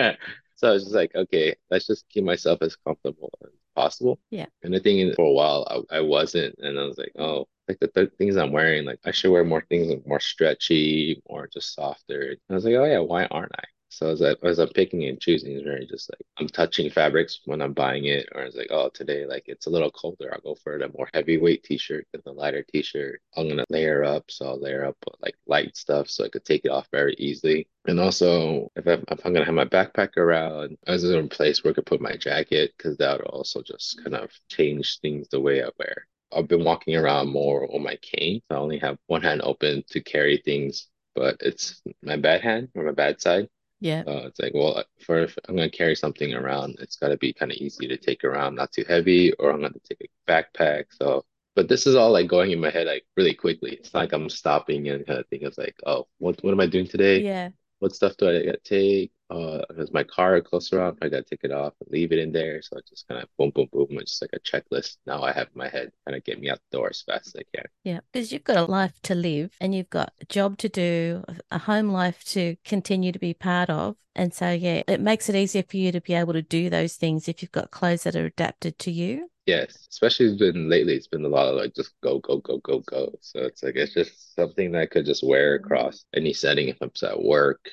so 0.62 0.70
I 0.70 0.74
was 0.74 0.84
just 0.84 0.96
like, 0.96 1.16
okay, 1.16 1.56
let's 1.72 1.88
just 1.88 2.08
keep 2.10 2.24
myself 2.24 2.60
as 2.62 2.76
comfortable 2.76 3.32
as 3.44 3.50
possible. 3.76 4.20
Yeah. 4.30 4.46
And 4.62 4.76
I 4.76 4.80
think 4.80 5.16
for 5.16 5.26
a 5.26 5.32
while 5.32 5.86
I, 5.92 5.98
I 5.98 6.02
wasn't, 6.02 6.54
and 6.60 6.80
I 6.80 6.84
was 6.84 7.00
like, 7.00 7.14
oh, 7.18 7.48
like 7.68 7.80
the 7.80 7.88
th- 7.88 8.12
things 8.20 8.36
I'm 8.38 8.52
wearing, 8.52 8.86
like 8.86 9.00
I 9.04 9.10
should 9.10 9.32
wear 9.32 9.44
more 9.44 9.66
things 9.70 9.88
like 9.88 10.06
more 10.06 10.20
stretchy, 10.20 11.20
more 11.28 11.50
just 11.52 11.74
softer. 11.74 12.22
And 12.30 12.40
I 12.52 12.54
was 12.54 12.66
like, 12.66 12.76
oh 12.76 12.86
yeah, 12.86 13.00
why 13.00 13.26
aren't 13.26 13.54
I? 13.58 13.64
So 13.92 14.08
as 14.10 14.22
I 14.22 14.36
as 14.44 14.58
I'm 14.60 14.70
picking 14.70 15.04
and 15.06 15.20
choosing, 15.20 15.52
it's 15.54 15.64
very 15.64 15.86
just 15.86 16.10
like 16.12 16.26
I'm 16.38 16.48
touching 16.48 16.90
fabrics 16.90 17.42
when 17.46 17.62
I'm 17.62 17.74
buying 17.74 18.06
it, 18.06 18.30
or 18.34 18.44
it's 18.44 18.56
like, 18.56 18.70
oh, 18.72 18.90
today 18.90 19.26
like 19.26 19.44
it's 19.48 19.66
a 19.68 19.70
little 19.70 19.92
colder, 19.92 20.32
I'll 20.34 20.42
go 20.42 20.56
for 20.56 20.78
the 20.80 20.90
more 20.98 21.10
heavyweight 21.14 21.64
t-shirt 21.64 22.08
than 22.12 22.22
the 22.26 22.32
lighter 22.32 22.64
t-shirt. 22.64 23.22
I'm 23.36 23.50
gonna 23.50 23.66
layer 23.70 24.04
up, 24.04 24.32
so 24.32 24.46
I'll 24.48 24.60
layer 24.62 24.86
up 24.86 24.98
like 25.22 25.36
light 25.46 25.76
stuff 25.78 26.10
so 26.10 26.24
I 26.26 26.30
could 26.30 26.46
take 26.46 26.66
it 26.66 26.72
off 26.72 26.88
very 26.92 27.16
easily. 27.20 27.68
And 27.86 28.00
also, 28.00 28.72
if 28.76 28.88
I'm, 28.88 29.04
if 29.10 29.26
I'm 29.26 29.34
gonna 29.34 29.46
have 29.46 29.56
my 29.56 29.66
backpack 29.66 30.18
around, 30.18 30.78
I 30.88 30.92
was 30.92 31.04
in 31.04 31.26
a 31.26 31.28
place 31.28 31.64
where 31.64 31.72
I 31.72 31.76
could 31.76 31.86
put 31.86 32.02
my 32.02 32.16
jacket 32.16 32.74
because 32.78 32.98
that 32.98 33.18
would 33.20 33.28
also 33.28 33.62
just 33.62 34.02
kind 34.04 34.16
of 34.16 34.32
change 34.50 35.00
things 35.02 35.28
the 35.30 35.40
way 35.42 35.64
I 35.64 35.70
wear. 35.78 36.08
I've 36.34 36.48
been 36.48 36.64
walking 36.64 36.96
around 36.96 37.30
more 37.30 37.74
on 37.74 37.84
my 37.84 37.98
cane. 38.02 38.42
So 38.50 38.58
I 38.58 38.60
only 38.60 38.80
have 38.80 38.98
one 39.08 39.22
hand 39.22 39.42
open 39.44 39.84
to 39.90 40.02
carry 40.02 40.38
things, 40.38 40.88
but 41.16 41.38
it's 41.42 41.82
my 42.02 42.16
bad 42.18 42.42
hand 42.42 42.70
or 42.76 42.84
my 42.84 42.92
bad 42.92 43.22
side. 43.22 43.50
Yeah. 43.82 44.06
Uh, 44.08 44.28
it's 44.28 44.40
like, 44.40 44.54
well, 44.56 44.84
for 45.06 45.20
if 45.22 45.38
I'm 45.48 45.56
gonna 45.56 45.70
carry 45.70 45.96
something 45.96 46.34
around, 46.34 46.78
it's 46.80 46.96
gotta 46.96 47.18
be 47.18 47.34
kind 47.34 47.52
of 47.52 47.58
easy 47.58 47.88
to 47.88 47.98
take 47.98 48.24
around, 48.24 48.56
not 48.56 48.72
too 48.72 48.86
heavy, 48.88 49.34
or 49.34 49.52
I'm 49.52 49.62
gonna 49.62 49.76
take 49.90 50.02
a 50.02 50.32
backpack. 50.32 50.86
So, 50.92 51.26
but 51.56 51.68
this 51.70 51.88
is 51.88 51.96
all 51.96 52.12
like 52.12 52.28
going 52.28 52.52
in 52.52 52.60
my 52.62 52.72
head 52.72 52.88
like 52.88 53.06
really 53.18 53.34
quickly. 53.36 53.74
It's 53.74 53.94
like 53.94 54.14
I'm 54.14 54.30
stopping 54.30 54.88
and 54.90 55.06
kind 55.06 55.20
of 55.20 55.28
thinking, 55.30 55.48
it's 55.48 55.58
like, 55.58 55.76
oh, 55.86 56.08
what 56.20 56.44
what 56.44 56.52
am 56.52 56.60
I 56.62 56.68
doing 56.68 56.88
today? 56.88 57.22
Yeah. 57.24 57.50
What 57.80 57.96
stuff 57.96 58.18
do 58.18 58.30
I 58.30 58.46
gotta 58.46 58.60
take? 58.64 59.12
Uh, 59.32 59.62
is 59.78 59.94
my 59.94 60.04
car 60.04 60.42
close 60.42 60.74
around? 60.74 60.98
I 61.02 61.08
gotta 61.08 61.24
take 61.24 61.44
it 61.44 61.52
off 61.52 61.74
and 61.80 61.90
leave 61.90 62.12
it 62.12 62.20
in 62.20 62.32
there. 62.32 62.62
So 62.62 62.78
I 62.78 62.82
just 62.88 63.08
kind 63.08 63.24
of 63.24 63.30
boom, 63.38 63.52
boom, 63.52 63.70
boom. 63.72 63.88
It's 63.92 64.20
just 64.20 64.22
like 64.22 64.34
a 64.34 64.40
checklist. 64.40 64.98
Now 65.06 65.24
I 65.24 65.32
have 65.32 65.48
in 65.48 65.58
my 65.58 65.70
head 65.70 65.92
kind 66.06 66.18
of 66.18 66.24
get 66.26 66.40
me 66.40 66.50
out 66.50 66.60
the 66.70 66.78
door 66.78 66.90
as 66.90 67.02
fast 67.02 67.28
as 67.28 67.36
I 67.38 67.58
can. 67.58 67.66
Yeah, 67.84 68.00
because 68.12 68.32
you've 68.32 68.44
got 68.44 68.58
a 68.58 68.66
life 68.66 69.00
to 69.04 69.16
live 69.16 69.52
and 69.62 69.74
you've 69.74 69.90
got 69.90 70.14
a 70.20 70.26
job 70.26 70.58
to 70.60 70.70
do, 70.70 71.24
a 71.50 71.60
home 71.60 71.90
life 71.90 72.24
to 72.26 72.58
continue 72.66 73.12
to 73.14 73.20
be 73.20 73.34
part 73.34 73.70
of. 73.70 73.96
And 74.16 74.34
so, 74.34 74.52
yeah, 74.52 74.84
it 74.88 75.00
makes 75.00 75.30
it 75.30 75.36
easier 75.36 75.64
for 75.64 75.78
you 75.78 75.94
to 75.94 76.02
be 76.02 76.14
able 76.14 76.34
to 76.34 76.42
do 76.42 76.70
those 76.70 76.96
things 76.96 77.30
if 77.30 77.42
you've 77.42 77.54
got 77.54 77.72
clothes 77.72 78.04
that 78.04 78.18
are 78.18 78.26
adapted 78.26 78.78
to 78.80 78.92
you. 78.92 79.30
Yes, 79.46 79.88
especially 79.90 80.28
it's 80.28 80.38
been 80.38 80.70
lately, 80.70 80.94
it's 80.96 81.08
been 81.08 81.26
a 81.26 81.30
lot 81.30 81.48
of 81.48 81.56
like 81.56 81.74
just 81.74 81.94
go, 82.04 82.20
go, 82.20 82.38
go, 82.38 82.58
go, 82.58 82.80
go. 82.80 83.14
So 83.22 83.40
it's 83.40 83.64
like 83.64 83.76
it's 83.76 83.94
just 83.94 84.36
something 84.36 84.74
that 84.74 84.82
I 84.82 84.86
could 84.86 85.06
just 85.06 85.26
wear 85.26 85.56
across 85.56 86.06
any 86.14 86.34
setting 86.34 86.68
if 86.68 86.78
I'm 86.82 86.92
at 87.02 87.24
work 87.24 87.70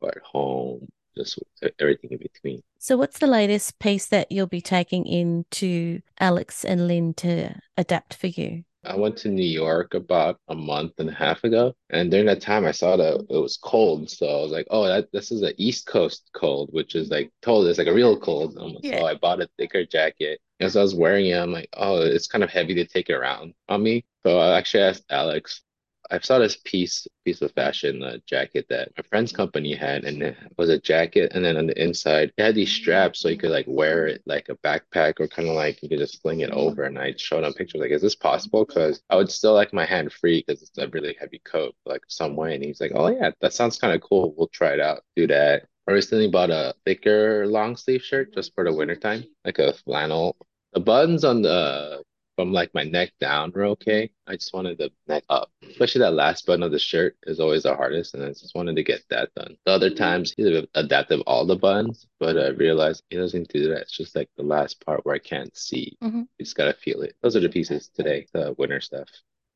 or 0.00 0.10
at 0.10 0.22
home, 0.22 0.88
just 1.16 1.38
everything 1.78 2.10
in 2.12 2.18
between. 2.18 2.62
So, 2.78 2.96
what's 2.96 3.18
the 3.18 3.26
latest 3.26 3.78
piece 3.78 4.06
that 4.06 4.30
you'll 4.30 4.46
be 4.46 4.60
taking 4.60 5.06
into 5.06 6.00
Alex 6.18 6.64
and 6.64 6.86
Lynn 6.88 7.14
to 7.14 7.54
adapt 7.76 8.14
for 8.14 8.28
you? 8.28 8.64
I 8.82 8.96
went 8.96 9.18
to 9.18 9.28
New 9.28 9.42
York 9.42 9.92
about 9.92 10.38
a 10.48 10.54
month 10.54 10.92
and 10.98 11.10
a 11.10 11.12
half 11.12 11.44
ago, 11.44 11.74
and 11.90 12.10
during 12.10 12.26
that 12.26 12.40
time, 12.40 12.64
I 12.64 12.70
saw 12.70 12.96
that 12.96 13.26
it 13.28 13.38
was 13.38 13.58
cold. 13.58 14.08
So 14.08 14.26
I 14.26 14.40
was 14.42 14.52
like, 14.52 14.66
"Oh, 14.70 14.86
that 14.86 15.12
this 15.12 15.30
is 15.30 15.42
an 15.42 15.52
East 15.58 15.86
Coast 15.86 16.30
cold, 16.32 16.70
which 16.72 16.94
is 16.94 17.10
like 17.10 17.30
told 17.42 17.66
it's 17.66 17.78
like 17.78 17.88
a 17.88 17.94
real 17.94 18.18
cold." 18.18 18.56
Yeah. 18.82 18.98
So 19.00 19.06
I 19.06 19.14
bought 19.14 19.42
a 19.42 19.50
thicker 19.58 19.84
jacket. 19.84 20.40
As 20.60 20.76
I 20.76 20.82
was 20.82 20.94
wearing 20.94 21.26
it, 21.26 21.34
I'm 21.38 21.52
like, 21.52 21.68
"Oh, 21.74 22.00
it's 22.00 22.26
kind 22.26 22.42
of 22.42 22.50
heavy 22.50 22.74
to 22.76 22.86
take 22.86 23.10
around 23.10 23.52
on 23.68 23.82
me." 23.82 24.04
So 24.24 24.38
I 24.38 24.56
actually 24.56 24.84
asked 24.84 25.04
Alex 25.10 25.60
I 26.10 26.18
saw 26.20 26.38
this 26.38 26.56
piece 26.64 27.06
piece 27.24 27.40
of 27.42 27.52
fashion 27.52 28.02
uh, 28.02 28.16
jacket 28.26 28.66
that 28.68 28.90
my 28.96 29.02
friend's 29.08 29.32
company 29.32 29.74
had, 29.74 30.04
and 30.04 30.22
it 30.22 30.36
was 30.56 30.68
a 30.68 30.78
jacket, 30.78 31.32
and 31.34 31.44
then 31.44 31.56
on 31.56 31.66
the 31.66 31.82
inside 31.82 32.32
it 32.36 32.42
had 32.42 32.54
these 32.54 32.72
straps 32.72 33.20
so 33.20 33.28
you 33.28 33.36
could 33.38 33.50
like 33.50 33.66
wear 33.68 34.06
it 34.06 34.22
like 34.26 34.48
a 34.48 34.56
backpack 34.56 35.20
or 35.20 35.28
kind 35.28 35.48
of 35.48 35.54
like 35.54 35.82
you 35.82 35.88
could 35.88 35.98
just 35.98 36.20
fling 36.22 36.40
it 36.40 36.50
over. 36.50 36.84
And 36.84 36.98
I 36.98 37.14
showed 37.16 37.44
him 37.44 37.52
pictures 37.52 37.80
like, 37.80 37.90
is 37.90 38.02
this 38.02 38.16
possible? 38.16 38.64
Because 38.64 39.02
I 39.10 39.16
would 39.16 39.30
still 39.30 39.54
like 39.54 39.72
my 39.72 39.84
hand 39.84 40.12
free 40.12 40.44
because 40.46 40.62
it's 40.62 40.78
a 40.78 40.88
really 40.88 41.16
heavy 41.18 41.40
coat, 41.44 41.74
like 41.86 42.02
some 42.08 42.36
way. 42.36 42.54
And 42.54 42.64
he's 42.64 42.80
like, 42.80 42.92
oh 42.94 43.08
yeah, 43.08 43.30
that 43.40 43.52
sounds 43.52 43.78
kind 43.78 43.94
of 43.94 44.00
cool. 44.00 44.34
We'll 44.36 44.48
try 44.48 44.72
it 44.72 44.80
out. 44.80 45.02
Do 45.16 45.26
that. 45.28 45.66
I 45.88 45.92
recently 45.92 46.28
bought 46.28 46.50
a 46.50 46.74
thicker 46.84 47.46
long 47.46 47.76
sleeve 47.76 48.02
shirt 48.02 48.34
just 48.34 48.54
for 48.54 48.64
the 48.64 48.72
wintertime, 48.72 49.24
like 49.44 49.58
a 49.58 49.72
flannel. 49.72 50.36
The 50.72 50.80
buttons 50.80 51.24
on 51.24 51.42
the 51.42 52.04
from 52.40 52.54
like 52.54 52.72
my 52.72 52.84
neck 52.84 53.12
down 53.20 53.52
were 53.54 53.66
okay. 53.66 54.10
I 54.26 54.32
just 54.32 54.54
wanted 54.54 54.78
the 54.78 54.90
neck 55.06 55.24
up, 55.28 55.50
especially 55.68 55.98
that 56.00 56.14
last 56.14 56.46
button 56.46 56.62
of 56.62 56.72
the 56.72 56.78
shirt 56.78 57.14
is 57.24 57.38
always 57.38 57.64
the 57.64 57.76
hardest, 57.76 58.14
and 58.14 58.24
I 58.24 58.28
just 58.28 58.54
wanted 58.54 58.76
to 58.76 58.82
get 58.82 59.02
that 59.10 59.28
done. 59.36 59.58
The 59.66 59.72
other 59.72 59.90
times 59.90 60.32
he's 60.34 60.64
adaptive 60.74 61.20
all 61.26 61.44
the 61.44 61.56
buttons, 61.56 62.06
but 62.18 62.38
I 62.38 62.48
realized 62.48 63.02
he 63.10 63.18
doesn't 63.18 63.48
do 63.48 63.68
that. 63.68 63.82
It's 63.82 63.96
just 63.96 64.16
like 64.16 64.30
the 64.38 64.42
last 64.42 64.82
part 64.86 65.04
where 65.04 65.14
I 65.14 65.18
can't 65.18 65.54
see. 65.54 65.98
Mm-hmm. 66.02 66.20
You 66.20 66.44
just 66.44 66.56
gotta 66.56 66.72
feel 66.72 67.02
it. 67.02 67.14
Those 67.22 67.36
are 67.36 67.40
the 67.40 67.50
pieces 67.50 67.90
today, 67.94 68.26
the 68.32 68.54
winter 68.56 68.80
stuff. 68.80 69.08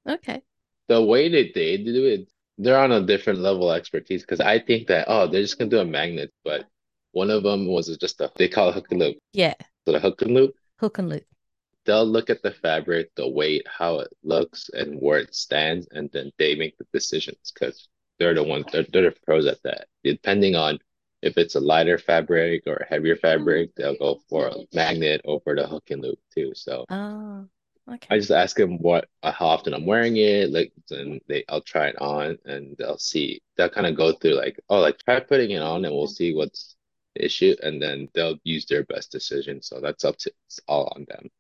Okay. 0.07 0.43
The 0.89 1.03
way 1.03 1.31
that 1.31 1.55
they 1.55 1.79
do 1.79 2.05
it, 2.05 2.29
they're 2.59 2.79
on 2.79 2.93
a 2.93 3.01
different 3.01 3.39
level 3.39 3.71
of 3.71 3.79
expertise 3.79 4.21
because 4.21 4.41
I 4.41 4.59
think 4.59 4.89
that 4.89 5.07
oh 5.09 5.27
they're 5.27 5.41
just 5.41 5.59
gonna 5.59 5.71
do 5.71 5.79
a 5.79 5.87
magnet, 5.87 6.31
but 6.45 6.67
one 7.13 7.31
of 7.31 7.45
them 7.45 7.67
was 7.67 7.97
just 7.97 8.21
a 8.21 8.31
they 8.37 8.49
call 8.49 8.69
it 8.69 8.75
hook 8.75 8.89
and 8.91 9.01
loop. 9.01 9.17
Yeah. 9.33 9.55
So 9.87 9.93
the 9.93 10.01
hook 10.01 10.21
and 10.21 10.35
loop. 10.35 10.55
Hook 10.81 10.99
and 10.99 11.09
loop 11.09 11.25
they'll 11.85 12.07
look 12.07 12.31
at 12.31 12.43
the 12.43 12.53
fabric, 12.53 13.15
the 13.15 13.29
weight, 13.29 13.67
how 13.69 14.01
it 14.01 14.09
looks, 14.23 14.71
and 14.73 15.01
where 15.01 15.19
it 15.19 15.35
stands, 15.35 15.87
and 15.93 16.11
then 16.13 16.33
they 16.39 16.55
make 16.55 16.77
the 16.79 16.87
decisions 16.93 17.53
because 17.53 17.89
they're 18.19 18.35
the 18.35 18.43
ones 18.43 18.65
they're, 18.73 18.87
they're 18.93 19.11
the 19.11 19.17
pros 19.25 19.47
at 19.47 19.63
that. 19.63 19.87
Depending 20.03 20.55
on 20.55 20.79
if 21.23 21.39
it's 21.39 21.55
a 21.55 21.61
lighter 21.61 21.99
fabric 21.99 22.65
or 22.67 22.77
a 22.77 22.87
heavier 22.87 23.17
fabric, 23.17 23.71
mm-hmm. 23.71 23.83
they'll 23.83 23.99
go 23.99 24.21
for 24.29 24.49
a 24.49 24.57
magnet 24.75 25.23
over 25.25 25.55
the 25.55 25.67
hook 25.67 25.91
and 25.91 26.03
loop 26.03 26.19
too. 26.35 26.53
So 26.55 26.85
oh, 26.91 27.47
okay. 27.91 28.07
I 28.11 28.19
just 28.19 28.31
ask 28.31 28.57
them 28.57 28.79
what 28.79 29.09
uh, 29.23 29.33
how 29.33 29.47
often 29.47 29.75
I'm 29.75 29.87
wearing 29.87 30.17
it, 30.17 30.51
like, 30.51 30.73
and 30.91 31.21
they 31.29 31.45
I'll 31.49 31.63
try 31.63 31.89
it 31.89 32.01
on, 32.01 32.39
and 32.45 32.77
they'll 32.79 32.99
see. 32.99 33.43
They'll 33.57 33.71
kind 33.71 33.87
of 33.87 33.97
go 33.97 34.13
through 34.13 34.35
like, 34.35 34.61
oh, 34.69 34.81
like 34.81 34.99
try 34.99 35.19
putting 35.21 35.51
it 35.53 35.63
on, 35.63 35.85
and 35.85 35.95
we'll 35.95 36.07
see 36.07 36.35
what's 36.35 36.77
the 37.15 37.25
issue, 37.25 37.55
and 37.63 37.81
then 37.81 38.09
they'll 38.15 38.39
use 38.45 38.67
their 38.67 38.85
best 38.85 39.11
decision. 39.11 39.63
So 39.63 39.81
that's 39.81 40.05
up 40.05 40.17
to 40.19 40.33
it's 40.47 40.61
all 40.69 40.93
on 40.95 41.07
them. 41.09 41.31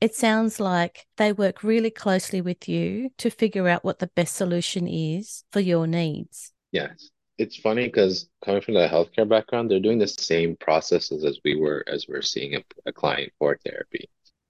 It 0.00 0.14
sounds 0.14 0.58
like 0.58 1.06
they 1.18 1.32
work 1.32 1.62
really 1.62 1.90
closely 1.90 2.40
with 2.40 2.68
you 2.68 3.10
to 3.18 3.28
figure 3.28 3.68
out 3.68 3.84
what 3.84 3.98
the 3.98 4.06
best 4.06 4.34
solution 4.34 4.86
is 4.88 5.44
for 5.52 5.60
your 5.60 5.86
needs. 5.86 6.52
Yes. 6.72 7.10
It's 7.36 7.56
funny 7.56 7.86
because 7.86 8.28
coming 8.44 8.60
from 8.60 8.74
the 8.74 8.88
healthcare 8.88 9.28
background, 9.28 9.70
they're 9.70 9.80
doing 9.80 9.98
the 9.98 10.06
same 10.06 10.56
processes 10.56 11.24
as 11.24 11.38
we 11.44 11.56
were 11.56 11.84
as 11.86 12.06
we're 12.06 12.22
seeing 12.22 12.54
a, 12.54 12.62
a 12.86 12.92
client 12.92 13.32
for 13.38 13.58
therapy. 13.64 14.08